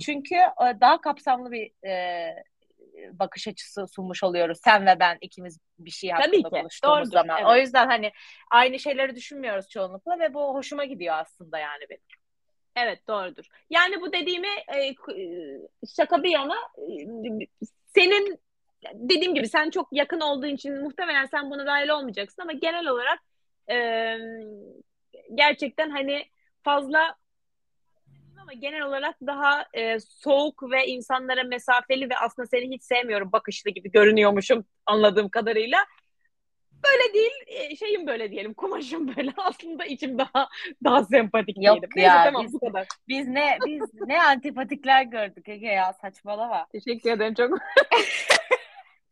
Çünkü 0.00 0.34
e, 0.34 0.80
daha 0.80 1.00
kapsamlı 1.00 1.50
bir 1.50 1.86
e, 1.88 2.28
bakış 3.12 3.48
açısı 3.48 3.86
sunmuş 3.88 4.24
oluyoruz. 4.24 4.58
Sen 4.64 4.86
ve 4.86 5.00
ben 5.00 5.18
ikimiz 5.20 5.58
bir 5.78 5.90
şey 5.90 6.10
hakkında 6.10 6.48
konuştuğumuz 6.48 6.96
Doğrudur, 6.96 7.10
zaman. 7.10 7.36
Evet. 7.38 7.50
O 7.50 7.56
yüzden 7.56 7.86
hani 7.86 8.12
aynı 8.50 8.78
şeyleri 8.78 9.16
düşünmüyoruz 9.16 9.68
çoğunlukla 9.68 10.18
ve 10.18 10.34
bu 10.34 10.54
hoşuma 10.54 10.84
gidiyor 10.84 11.14
aslında 11.18 11.58
yani 11.58 11.84
benim. 11.90 12.02
Evet 12.76 13.08
doğrudur. 13.08 13.44
Yani 13.70 14.00
bu 14.00 14.12
dediğimi 14.12 14.48
e, 14.48 14.94
şaka 15.96 16.22
bir 16.22 16.30
yana 16.30 16.56
e, 16.78 17.46
senin 17.94 18.38
dediğim 18.94 19.34
gibi 19.34 19.48
sen 19.48 19.70
çok 19.70 19.88
yakın 19.92 20.20
olduğun 20.20 20.48
için 20.48 20.82
muhtemelen 20.82 21.26
sen 21.26 21.50
buna 21.50 21.66
dahil 21.66 21.88
olmayacaksın 21.88 22.42
ama 22.42 22.52
genel 22.52 22.86
olarak 22.86 23.18
e, 23.70 23.76
gerçekten 25.34 25.90
hani 25.90 26.24
fazla 26.62 27.16
ama 28.46 28.52
genel 28.52 28.82
olarak 28.82 29.16
daha 29.26 29.66
e, 29.74 30.00
soğuk 30.00 30.70
ve 30.70 30.86
insanlara 30.86 31.44
mesafeli 31.44 32.10
ve 32.10 32.16
aslında 32.16 32.46
seni 32.46 32.74
hiç 32.74 32.82
sevmiyorum 32.82 33.32
bakışlı 33.32 33.70
gibi 33.70 33.90
görünüyormuşum 33.90 34.64
anladığım 34.86 35.28
kadarıyla. 35.28 35.78
Böyle 36.84 37.14
değil, 37.14 37.32
e, 37.46 37.76
şeyim 37.76 38.06
böyle 38.06 38.30
diyelim, 38.30 38.54
kumaşım 38.54 39.16
böyle. 39.16 39.32
Aslında 39.36 39.84
içim 39.84 40.18
daha 40.18 40.48
daha 40.84 41.04
sempatik 41.04 41.56
Yok 41.56 41.64
diyelim. 41.64 41.90
ya, 41.96 42.14
Neyse, 42.14 42.24
tamam 42.24 42.44
biz, 42.44 42.52
bu 42.54 42.60
kadar. 42.60 42.86
Biz 43.08 43.28
ne 43.28 43.58
biz 43.66 43.82
ne 44.06 44.22
antipatikler 44.22 45.02
gördük 45.02 45.48
Ege 45.48 45.66
ya 45.66 45.92
saçmalama. 45.92 46.66
Teşekkür 46.72 47.10
ederim 47.10 47.34
çok. 47.34 47.50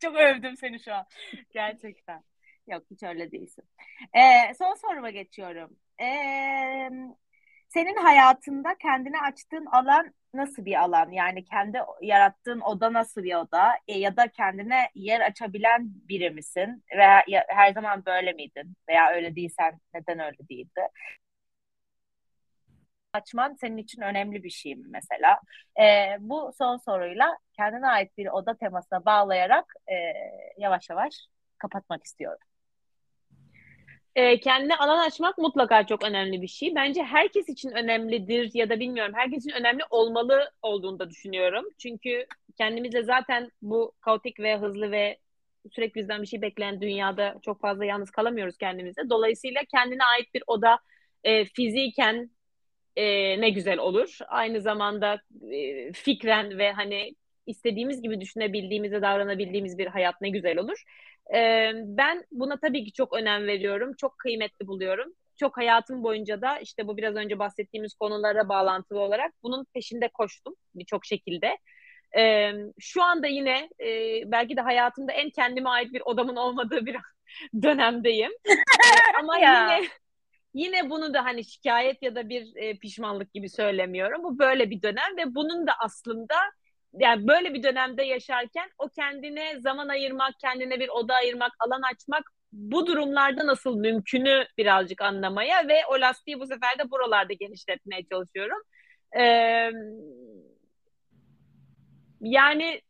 çok 0.01 0.15
övdüm 0.15 0.57
seni 0.57 0.79
şu 0.79 0.93
an. 0.93 1.05
Gerçekten. 1.53 2.23
Yok 2.67 2.83
hiç 2.91 3.03
öyle 3.03 3.31
değilsin. 3.31 3.63
Ee, 4.13 4.53
son 4.53 4.75
soruma 4.75 5.09
geçiyorum. 5.09 5.77
Ee, 6.01 6.89
senin 7.69 7.95
hayatında 7.97 8.75
kendine 8.81 9.21
açtığın 9.21 9.65
alan 9.65 10.13
nasıl 10.33 10.65
bir 10.65 10.75
alan? 10.83 11.11
Yani 11.11 11.45
kendi 11.45 11.77
yarattığın 12.01 12.59
oda 12.61 12.93
nasıl 12.93 13.23
bir 13.23 13.35
oda? 13.35 13.71
E, 13.87 13.99
ya 13.99 14.17
da 14.17 14.27
kendine 14.27 14.89
yer 14.95 15.21
açabilen 15.21 15.81
biri 16.09 16.29
misin? 16.31 16.83
Veya 16.97 17.23
ya, 17.27 17.45
her 17.49 17.73
zaman 17.73 18.05
böyle 18.05 18.33
miydin? 18.33 18.75
Veya 18.89 19.09
öyle 19.15 19.35
değilsen 19.35 19.79
neden 19.93 20.19
öyle 20.19 20.37
değildi? 20.49 20.81
açman 23.13 23.53
senin 23.61 23.77
için 23.77 24.01
önemli 24.01 24.43
bir 24.43 24.49
şey 24.49 24.75
mi 24.75 24.85
mesela? 24.89 25.39
E, 25.79 25.83
bu 26.19 26.51
son 26.57 26.77
soruyla 26.77 27.37
kendine 27.53 27.87
ait 27.87 28.17
bir 28.17 28.27
oda 28.27 28.57
temasına 28.57 29.05
bağlayarak 29.05 29.73
e, 29.87 29.93
yavaş 30.57 30.89
yavaş 30.89 31.15
kapatmak 31.57 32.03
istiyorum 32.03 32.39
e, 34.15 34.39
kendine 34.39 34.75
alan 34.77 35.07
açmak 35.07 35.37
mutlaka 35.37 35.85
çok 35.87 36.03
önemli 36.03 36.41
bir 36.41 36.47
şey. 36.47 36.75
Bence 36.75 37.03
herkes 37.03 37.49
için 37.49 37.71
önemlidir 37.71 38.51
ya 38.53 38.69
da 38.69 38.79
bilmiyorum 38.79 39.13
herkes 39.15 39.45
için 39.45 39.59
önemli 39.59 39.83
olmalı 39.89 40.51
olduğunu 40.61 40.99
da 40.99 41.09
düşünüyorum. 41.09 41.65
Çünkü 41.77 42.25
kendimize 42.57 43.03
zaten 43.03 43.51
bu 43.61 43.91
kaotik 44.01 44.39
ve 44.39 44.57
hızlı 44.57 44.91
ve 44.91 45.17
sürekli 45.71 45.99
bizden 46.01 46.21
bir 46.21 46.27
şey 46.27 46.41
bekleyen 46.41 46.81
dünyada 46.81 47.35
çok 47.41 47.61
fazla 47.61 47.85
yalnız 47.85 48.11
kalamıyoruz 48.11 48.57
kendimize. 48.57 49.01
Dolayısıyla 49.09 49.61
kendine 49.71 50.03
ait 50.03 50.33
bir 50.33 50.43
oda 50.47 50.79
e, 51.23 51.45
fiziken 51.45 52.29
e, 52.95 53.05
ne 53.41 53.49
güzel 53.49 53.79
olur. 53.79 54.17
Aynı 54.27 54.61
zamanda 54.61 55.21
e, 55.51 55.93
fikren 55.93 56.57
ve 56.57 56.71
hani 56.71 57.15
istediğimiz 57.45 58.01
gibi 58.01 58.21
düşünebildiğimiz 58.21 58.91
ve 58.91 59.01
davranabildiğimiz 59.01 59.77
bir 59.77 59.87
hayat 59.87 60.21
ne 60.21 60.29
güzel 60.29 60.57
olur. 60.57 60.83
Ee, 61.33 61.71
ben 61.75 62.25
buna 62.31 62.59
tabii 62.59 62.83
ki 62.83 62.93
çok 62.93 63.13
önem 63.13 63.47
veriyorum. 63.47 63.93
Çok 63.97 64.17
kıymetli 64.17 64.67
buluyorum. 64.67 65.13
Çok 65.39 65.57
hayatım 65.57 66.03
boyunca 66.03 66.41
da 66.41 66.59
işte 66.59 66.87
bu 66.87 66.97
biraz 66.97 67.15
önce 67.15 67.39
bahsettiğimiz 67.39 67.93
konulara 67.93 68.49
bağlantılı 68.49 68.99
olarak 68.99 69.33
bunun 69.43 69.65
peşinde 69.73 70.07
koştum 70.13 70.55
birçok 70.75 71.05
şekilde. 71.05 71.57
Ee, 72.17 72.51
şu 72.79 73.03
anda 73.03 73.27
yine 73.27 73.69
e, 73.79 74.21
belki 74.31 74.57
de 74.57 74.61
hayatımda 74.61 75.11
en 75.11 75.29
kendime 75.29 75.69
ait 75.69 75.93
bir 75.93 76.01
odamın 76.05 76.35
olmadığı 76.35 76.85
bir 76.85 76.97
dönemdeyim. 77.63 78.31
ee, 78.49 79.19
ama 79.19 79.37
yine 79.37 79.87
yine 80.53 80.89
bunu 80.89 81.13
da 81.13 81.25
hani 81.25 81.45
şikayet 81.45 82.01
ya 82.01 82.15
da 82.15 82.29
bir 82.29 82.55
e, 82.55 82.77
pişmanlık 82.77 83.33
gibi 83.33 83.49
söylemiyorum. 83.49 84.23
Bu 84.23 84.39
böyle 84.39 84.69
bir 84.69 84.81
dönem 84.81 85.17
ve 85.17 85.35
bunun 85.35 85.67
da 85.67 85.73
aslında 85.79 86.35
yani 86.99 87.27
böyle 87.27 87.53
bir 87.53 87.63
dönemde 87.63 88.03
yaşarken 88.03 88.69
o 88.77 88.89
kendine 88.89 89.59
zaman 89.59 89.87
ayırmak, 89.87 90.33
kendine 90.41 90.79
bir 90.79 90.89
oda 90.89 91.13
ayırmak, 91.13 91.51
alan 91.59 91.81
açmak 91.93 92.23
bu 92.51 92.87
durumlarda 92.87 93.47
nasıl 93.47 93.77
mümkünü 93.77 94.45
birazcık 94.57 95.01
anlamaya 95.01 95.67
ve 95.67 95.81
o 95.89 96.01
lastiği 96.01 96.39
bu 96.39 96.47
sefer 96.47 96.79
de 96.79 96.91
buralarda 96.91 97.33
genişletmeye 97.33 98.05
çalışıyorum. 98.11 98.57
Ee, 99.17 99.71
yani 102.21 102.81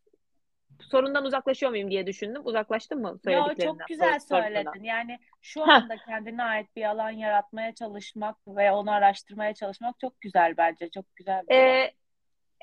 sorundan 0.82 1.26
uzaklaşıyor 1.26 1.72
muyum 1.72 1.92
diye 1.92 2.08
düşündüm. 2.08 2.42
Uzaklaştın 2.46 3.02
mı 3.02 3.20
söylediklerinden? 3.24 3.64
Ya 3.64 3.70
çok 3.70 3.88
güzel 3.88 4.20
söyledin. 4.20 4.84
Yani 4.84 5.20
şu 5.42 5.64
anda 5.72 5.96
kendine 6.08 6.44
ait 6.44 6.76
bir 6.76 6.84
alan 6.84 7.10
yaratmaya 7.10 7.76
çalışmak 7.76 8.36
ve 8.48 8.72
onu 8.72 8.92
araştırmaya 8.92 9.54
çalışmak 9.54 10.00
çok 10.00 10.22
güzel 10.22 10.58
bence. 10.58 10.90
Çok 10.90 11.16
güzel. 11.16 11.42
Bir 11.50 11.56
ee, 11.56 11.94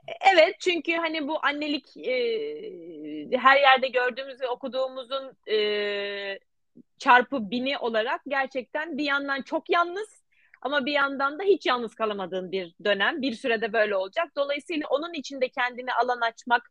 Evet 0.09 0.57
çünkü 0.61 0.93
hani 0.93 1.29
bu 1.29 1.39
annelik 1.43 1.97
e, 1.97 3.39
her 3.39 3.61
yerde 3.61 3.89
gördüğümüz 3.89 4.41
ve 4.41 4.49
okuduğumuzun 4.49 5.33
e, 5.53 6.39
çarpı 6.99 7.51
bini 7.51 7.79
olarak 7.79 8.21
gerçekten 8.29 8.99
bir 8.99 9.05
yandan 9.05 9.43
çok 9.43 9.71
yalnız 9.71 10.23
ama 10.63 10.87
bir 10.87 10.93
yandan 10.93 11.39
da 11.39 11.43
hiç 11.43 11.67
yalnız 11.67 11.95
kalamadığın 11.95 12.53
bir 12.53 12.75
dönem. 12.85 13.23
Bir 13.23 13.33
sürede 13.33 13.73
böyle 13.73 13.97
olacak. 13.97 14.29
Dolayısıyla 14.37 14.89
onun 14.91 15.13
içinde 15.13 15.49
kendine 15.49 15.93
alan 15.93 16.21
açmak, 16.21 16.63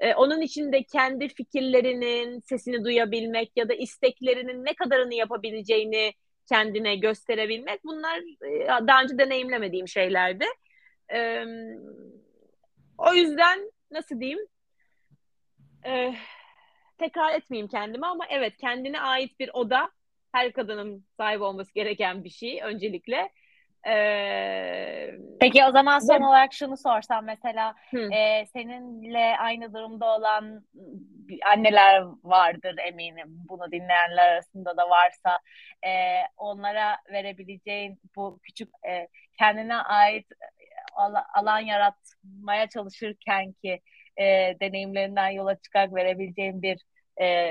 e, 0.00 0.14
onun 0.14 0.40
içinde 0.40 0.82
kendi 0.82 1.28
fikirlerinin 1.28 2.40
sesini 2.40 2.84
duyabilmek 2.84 3.52
ya 3.56 3.68
da 3.68 3.74
isteklerinin 3.74 4.64
ne 4.64 4.74
kadarını 4.74 5.14
yapabileceğini 5.14 6.12
kendine 6.48 6.96
gösterebilmek 6.96 7.84
bunlar 7.84 8.18
e, 8.46 8.86
daha 8.86 9.02
önce 9.02 9.18
deneyimlemediğim 9.18 9.88
şeylerdi. 9.88 10.44
Evet 11.08 11.80
o 13.00 13.14
yüzden 13.14 13.72
nasıl 13.90 14.20
diyeyim? 14.20 14.46
Ee, 15.86 16.14
tekrar 16.98 17.34
etmeyeyim 17.34 17.68
kendimi 17.68 18.06
ama 18.06 18.24
evet 18.30 18.56
kendine 18.56 19.00
ait 19.00 19.40
bir 19.40 19.50
oda 19.52 19.90
her 20.32 20.52
kadının 20.52 21.04
sahip 21.16 21.42
olması 21.42 21.74
gereken 21.74 22.24
bir 22.24 22.30
şey 22.30 22.60
öncelikle. 22.62 23.30
Ee, 23.86 25.10
Peki 25.40 25.64
o 25.64 25.70
zaman 25.70 25.98
son 25.98 26.20
olarak 26.20 26.52
şunu 26.52 26.76
sorsam 26.76 27.24
mesela 27.24 27.74
e, 28.12 28.46
seninle 28.46 29.36
aynı 29.38 29.74
durumda 29.74 30.16
olan 30.16 30.64
anneler 31.52 32.02
vardır 32.24 32.74
eminim. 32.78 33.26
Bunu 33.48 33.72
dinleyenler 33.72 34.32
arasında 34.32 34.76
da 34.76 34.90
varsa 34.90 35.38
e, 35.86 35.90
onlara 36.36 36.96
verebileceğin 37.12 37.98
bu 38.16 38.38
küçük 38.42 38.68
e, 38.88 39.08
kendine 39.38 39.76
ait 39.76 40.26
alan 41.34 41.60
yaratmaya 41.60 42.68
çalışırken 42.68 43.52
ki 43.52 43.80
e, 44.16 44.24
deneyimlerinden 44.60 45.30
yola 45.30 45.54
çıkarak 45.60 45.94
verebileceğin 45.94 46.62
bir 46.62 46.82
e, 47.22 47.50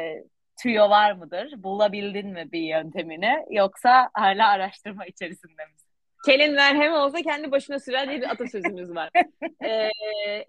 tüyo 0.62 0.90
var 0.90 1.12
mıdır? 1.12 1.64
Bulabildin 1.64 2.28
mi 2.28 2.52
bir 2.52 2.62
yöntemini? 2.62 3.46
Yoksa 3.50 4.10
hala 4.14 4.50
araştırma 4.50 5.06
içerisinde 5.06 5.66
misin? 5.66 5.89
Kelin 6.26 6.54
merhem 6.54 6.94
olsa 6.94 7.22
kendi 7.22 7.52
başına 7.52 7.80
sürer 7.80 8.10
diye 8.10 8.22
bir 8.22 8.30
atasözümüz 8.30 8.96
var. 8.96 9.10
ee, 9.66 9.90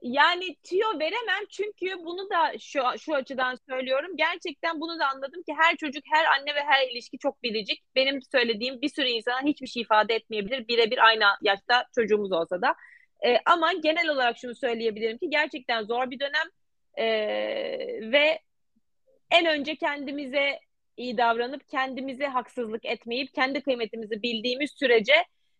yani 0.02 0.56
tüyo 0.62 0.98
veremem 1.00 1.44
çünkü 1.50 2.04
bunu 2.04 2.30
da 2.30 2.58
şu, 2.58 2.80
şu 2.98 3.14
açıdan 3.14 3.58
söylüyorum. 3.68 4.16
Gerçekten 4.16 4.80
bunu 4.80 4.98
da 4.98 5.06
anladım 5.08 5.42
ki 5.42 5.54
her 5.58 5.76
çocuk, 5.76 6.04
her 6.12 6.24
anne 6.24 6.54
ve 6.54 6.60
her 6.60 6.88
ilişki 6.88 7.18
çok 7.18 7.42
biricik. 7.42 7.82
Benim 7.94 8.22
söylediğim 8.22 8.80
bir 8.82 8.88
sürü 8.88 9.06
insana 9.06 9.42
hiçbir 9.42 9.66
şey 9.66 9.82
ifade 9.82 10.14
etmeyebilir. 10.14 10.68
Birebir 10.68 11.06
aynı 11.06 11.24
yaşta 11.42 11.84
çocuğumuz 11.94 12.32
olsa 12.32 12.62
da. 12.62 12.74
Ee, 13.26 13.38
ama 13.46 13.72
genel 13.72 14.08
olarak 14.08 14.38
şunu 14.38 14.54
söyleyebilirim 14.54 15.18
ki 15.18 15.30
gerçekten 15.30 15.82
zor 15.82 16.10
bir 16.10 16.20
dönem 16.20 16.48
ee, 16.98 18.12
ve 18.12 18.38
en 19.30 19.46
önce 19.46 19.76
kendimize 19.76 20.58
iyi 20.96 21.18
davranıp 21.18 21.68
kendimize 21.68 22.26
haksızlık 22.26 22.84
etmeyip 22.84 23.34
kendi 23.34 23.62
kıymetimizi 23.62 24.22
bildiğimiz 24.22 24.70
sürece 24.70 25.14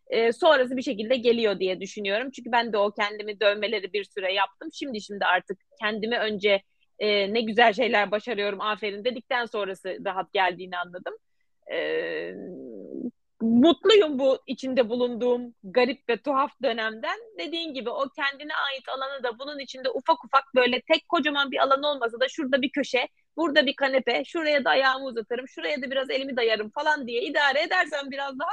e, 0.07 0.33
sonrası 0.33 0.77
bir 0.77 0.81
şekilde 0.81 1.15
geliyor 1.15 1.59
diye 1.59 1.81
düşünüyorum. 1.81 2.31
Çünkü 2.31 2.51
ben 2.51 2.73
de 2.73 2.77
o 2.77 2.91
kendimi 2.91 3.39
dövmeleri 3.39 3.93
bir 3.93 4.03
süre 4.03 4.33
yaptım. 4.33 4.69
Şimdi 4.73 5.01
şimdi 5.01 5.25
artık 5.25 5.59
kendimi 5.81 6.17
önce 6.17 6.61
e, 6.99 7.33
ne 7.33 7.41
güzel 7.41 7.73
şeyler 7.73 8.11
başarıyorum 8.11 8.61
aferin 8.61 9.05
dedikten 9.05 9.45
sonrası 9.45 9.97
rahat 10.05 10.33
geldiğini 10.33 10.77
anladım. 10.77 11.13
E, 11.73 11.77
mutluyum 13.41 14.19
bu 14.19 14.39
içinde 14.47 14.89
bulunduğum 14.89 15.55
garip 15.63 16.09
ve 16.09 16.17
tuhaf 16.17 16.51
dönemden. 16.63 17.19
Dediğin 17.39 17.73
gibi 17.73 17.89
o 17.89 18.05
kendine 18.09 18.55
ait 18.55 18.89
alanı 18.89 19.23
da 19.23 19.39
bunun 19.39 19.59
içinde 19.59 19.89
ufak 19.89 20.25
ufak 20.25 20.43
böyle 20.55 20.81
tek 20.81 21.09
kocaman 21.09 21.51
bir 21.51 21.57
alan 21.57 21.83
olmasa 21.83 22.19
da 22.19 22.27
şurada 22.29 22.61
bir 22.61 22.71
köşe, 22.71 23.07
burada 23.37 23.65
bir 23.65 23.75
kanepe, 23.75 24.23
şuraya 24.25 24.65
da 24.65 24.69
ayağımı 24.69 25.05
uzatırım, 25.05 25.47
şuraya 25.47 25.81
da 25.81 25.91
biraz 25.91 26.09
elimi 26.09 26.37
dayarım 26.37 26.69
falan 26.69 27.07
diye 27.07 27.21
idare 27.21 27.61
edersem 27.61 28.11
biraz 28.11 28.39
daha 28.39 28.51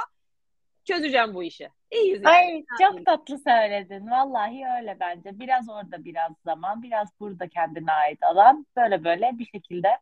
çözeceğim 0.89 1.33
bu 1.33 1.43
işi. 1.43 1.69
İyiyiz 1.91 2.21
yani. 2.23 2.35
Ay 2.35 2.63
çok 2.81 3.05
tatlı 3.05 3.37
söyledin. 3.37 4.11
Vallahi 4.11 4.63
öyle 4.77 4.97
bence. 4.99 5.39
Biraz 5.39 5.69
orada 5.69 6.05
biraz 6.05 6.31
zaman, 6.45 6.83
biraz 6.83 7.19
burada 7.19 7.47
kendine 7.47 7.91
ait 7.91 8.23
alan. 8.23 8.65
Böyle 8.77 9.03
böyle 9.03 9.31
bir 9.33 9.45
şekilde 9.45 9.97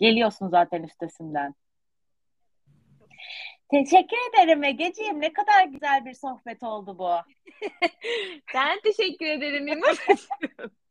geliyorsun 0.00 0.48
zaten 0.48 0.82
üstesinden. 0.82 1.54
Teşekkür 3.70 4.16
ederim 4.34 4.64
Egeciğim. 4.64 5.20
Ne 5.20 5.32
kadar 5.32 5.64
güzel 5.64 6.04
bir 6.04 6.14
sohbet 6.14 6.62
oldu 6.62 6.98
bu. 6.98 7.10
ben 8.54 8.80
teşekkür 8.80 9.26
ederim. 9.26 9.66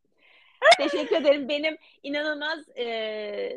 Teşekkür 0.78 1.16
ederim. 1.16 1.50
Benim 1.50 1.78
inanılmaz 2.04 2.70
e, 2.78 2.86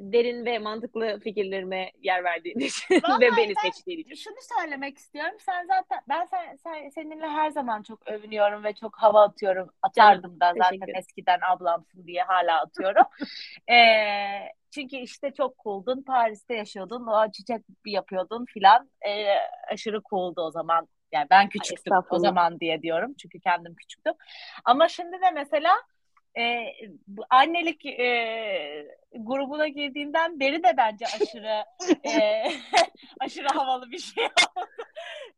derin 0.00 0.44
ve 0.44 0.58
mantıklı 0.58 1.20
fikirlerime 1.24 1.92
yer 2.02 2.24
verdiğin 2.24 2.58
için 2.58 2.94
ve 3.20 3.36
beni 3.36 3.54
seçtiğin 3.62 3.98
için. 3.98 4.14
Şunu 4.14 4.36
söylemek 4.58 4.98
istiyorum. 4.98 5.36
Sen 5.38 5.66
zaten 5.66 6.00
ben 6.08 6.24
sen, 6.24 6.56
sen 6.56 6.88
seninle 6.88 7.28
her 7.28 7.50
zaman 7.50 7.82
çok 7.82 8.08
övünüyorum 8.08 8.64
ve 8.64 8.74
çok 8.74 8.96
hava 8.96 9.22
atıyorum. 9.24 9.70
Atardım 9.82 10.40
da 10.40 10.54
zaten 10.58 10.94
eskiden 10.98 11.40
ablamsın 11.50 12.06
diye 12.06 12.22
hala 12.22 12.60
atıyorum. 12.60 13.04
e, 13.72 13.76
çünkü 14.70 14.96
işte 14.96 15.32
çok 15.36 15.58
cool'dun. 15.58 16.02
Paris'te 16.02 16.54
yaşıyordun. 16.54 17.06
O 17.06 17.30
çiçek 17.30 17.62
yapıyordun 17.86 18.44
filan. 18.44 18.90
E, 19.06 19.26
aşırı 19.72 20.02
cool'du 20.10 20.40
o 20.40 20.50
zaman. 20.50 20.88
Yani 21.12 21.26
ben 21.30 21.48
küçüktüm 21.48 21.92
Ay, 21.92 22.02
o 22.10 22.18
zaman 22.18 22.60
diye 22.60 22.82
diyorum. 22.82 23.14
Çünkü 23.14 23.40
kendim 23.40 23.74
küçüktüm. 23.74 24.12
Ama 24.64 24.88
şimdi 24.88 25.12
de 25.12 25.30
mesela 25.34 25.72
e, 26.38 26.72
annelik 27.30 27.86
e, 27.86 28.86
grubuna 29.12 29.68
girdiğinden 29.68 30.40
beri 30.40 30.62
de 30.62 30.74
bence 30.76 31.06
aşırı 31.06 31.64
e, 32.04 32.44
aşırı 33.20 33.48
havalı 33.48 33.90
bir 33.90 33.98
şey 33.98 34.24
oldu. 34.24 34.66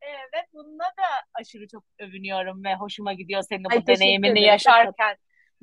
e, 0.02 0.08
ve 0.12 0.46
bununla 0.52 0.84
da 0.84 1.08
aşırı 1.34 1.68
çok 1.68 1.84
övünüyorum 1.98 2.64
ve 2.64 2.74
hoşuma 2.74 3.12
gidiyor 3.12 3.42
senin 3.42 3.64
Ay, 3.70 3.82
bu 3.82 3.86
deneyimini 3.86 4.42
yaşarken 4.42 5.16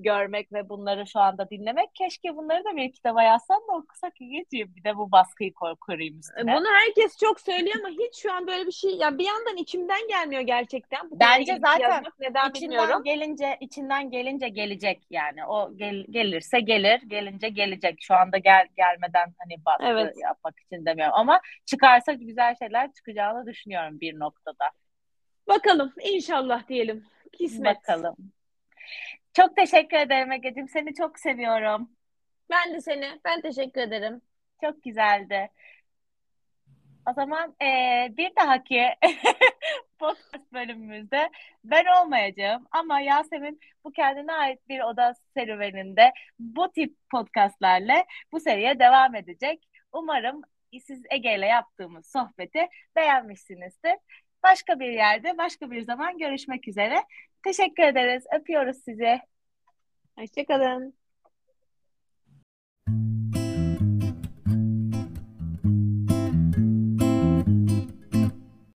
görmek 0.04 0.54
ve 0.54 0.70
bunları 0.70 1.08
şu 1.08 1.20
anda 1.20 1.50
dinlemek. 1.50 1.96
Keşke 1.96 2.36
bunları 2.36 2.64
da 2.64 2.76
bir 2.76 2.92
kitaba 2.92 3.24
yazsan 3.24 3.62
da 3.72 3.78
okusak 3.78 4.16
geçeyim. 4.16 4.74
Bir 4.76 4.84
de 4.84 4.98
bu 4.98 5.12
baskıyı 5.12 5.54
koruyayım 5.54 6.20
üstüne. 6.20 6.56
Bunu 6.56 6.68
herkes 6.68 7.18
çok 7.18 7.40
söylüyor 7.40 7.76
ama 7.80 7.90
hiç 7.90 8.16
şu 8.22 8.34
an 8.34 8.48
böyle 8.48 8.68
bir 8.68 8.72
şey 8.72 8.92
ya 8.92 9.18
bir 9.18 9.26
yandan 9.26 9.58
içimden 9.58 10.08
gelmiyor 10.08 10.42
gerçekten. 10.42 11.12
Bu 11.12 11.20
Bence 11.20 11.58
zaten 11.62 11.90
yazmak, 11.90 12.20
neden 12.20 12.50
içinden 12.50 12.70
bilmiyorum. 12.70 13.04
gelince 13.04 13.58
içinden 13.60 14.12
gelince 14.12 14.50
gelecek 14.50 15.02
yani. 15.10 15.46
O 15.46 15.78
gel, 15.78 16.06
gelirse 16.10 16.60
gelir, 16.60 17.02
gelince 17.08 17.50
gelecek. 17.50 17.98
Şu 18.02 18.16
anda 18.16 18.38
gel 18.38 18.68
gelmeden 18.78 19.34
hani 19.38 19.66
baskı 19.66 19.86
evet. 19.86 20.16
yapmak 20.24 20.60
için 20.60 20.86
demiyorum 20.86 21.16
ama 21.16 21.42
çıkarsa 21.66 22.14
güzel 22.14 22.56
şeyler 22.56 22.94
çıkacağını 22.94 23.46
düşünüyorum 23.46 24.00
bir 24.00 24.20
noktada. 24.20 24.66
Bakalım 25.48 25.94
inşallah 26.04 26.68
diyelim. 26.68 27.06
Kismet. 27.34 27.78
Bakalım. 27.78 28.16
Çok 29.34 29.56
teşekkür 29.56 29.98
ederim 29.98 30.32
Ege'cim. 30.32 30.68
Seni 30.70 30.94
çok 30.94 31.20
seviyorum. 31.20 31.90
Ben 32.50 32.74
de 32.74 32.82
seni. 32.82 33.20
Ben 33.26 33.42
teşekkür 33.42 33.82
ederim. 33.82 34.22
Çok 34.62 34.84
güzeldi. 34.84 35.50
O 37.10 37.14
zaman 37.14 37.56
e, 37.62 37.68
bir 38.18 38.36
dahaki 38.36 38.84
podcast 40.00 40.54
bölümümüzde 40.54 41.30
ben 41.64 41.86
olmayacağım 42.02 42.68
ama 42.72 43.00
Yasemin 43.00 43.60
bu 43.84 43.92
kendine 43.92 44.34
ait 44.34 44.70
bir 44.70 44.80
oda 44.80 45.14
serüveninde 45.38 46.14
bu 46.40 46.72
tip 46.72 46.96
podcastlerle 47.12 48.06
bu 48.32 48.40
seriye 48.40 48.80
devam 48.80 49.16
edecek. 49.16 49.68
Umarım 49.94 50.42
siz 50.82 51.04
Ege 51.12 51.36
ile 51.36 51.46
yaptığımız 51.46 52.12
sohbeti 52.12 52.68
beğenmişsinizdir. 52.96 53.96
Başka 54.44 54.80
bir 54.80 54.92
yerde, 54.92 55.38
başka 55.38 55.72
bir 55.72 55.82
zaman 55.86 56.18
görüşmek 56.18 56.68
üzere. 56.68 57.04
Teşekkür 57.44 57.84
ederiz. 57.84 58.24
Öpüyoruz 58.40 58.78
sizi. 58.78 59.20
Hoşçakalın. 60.18 60.99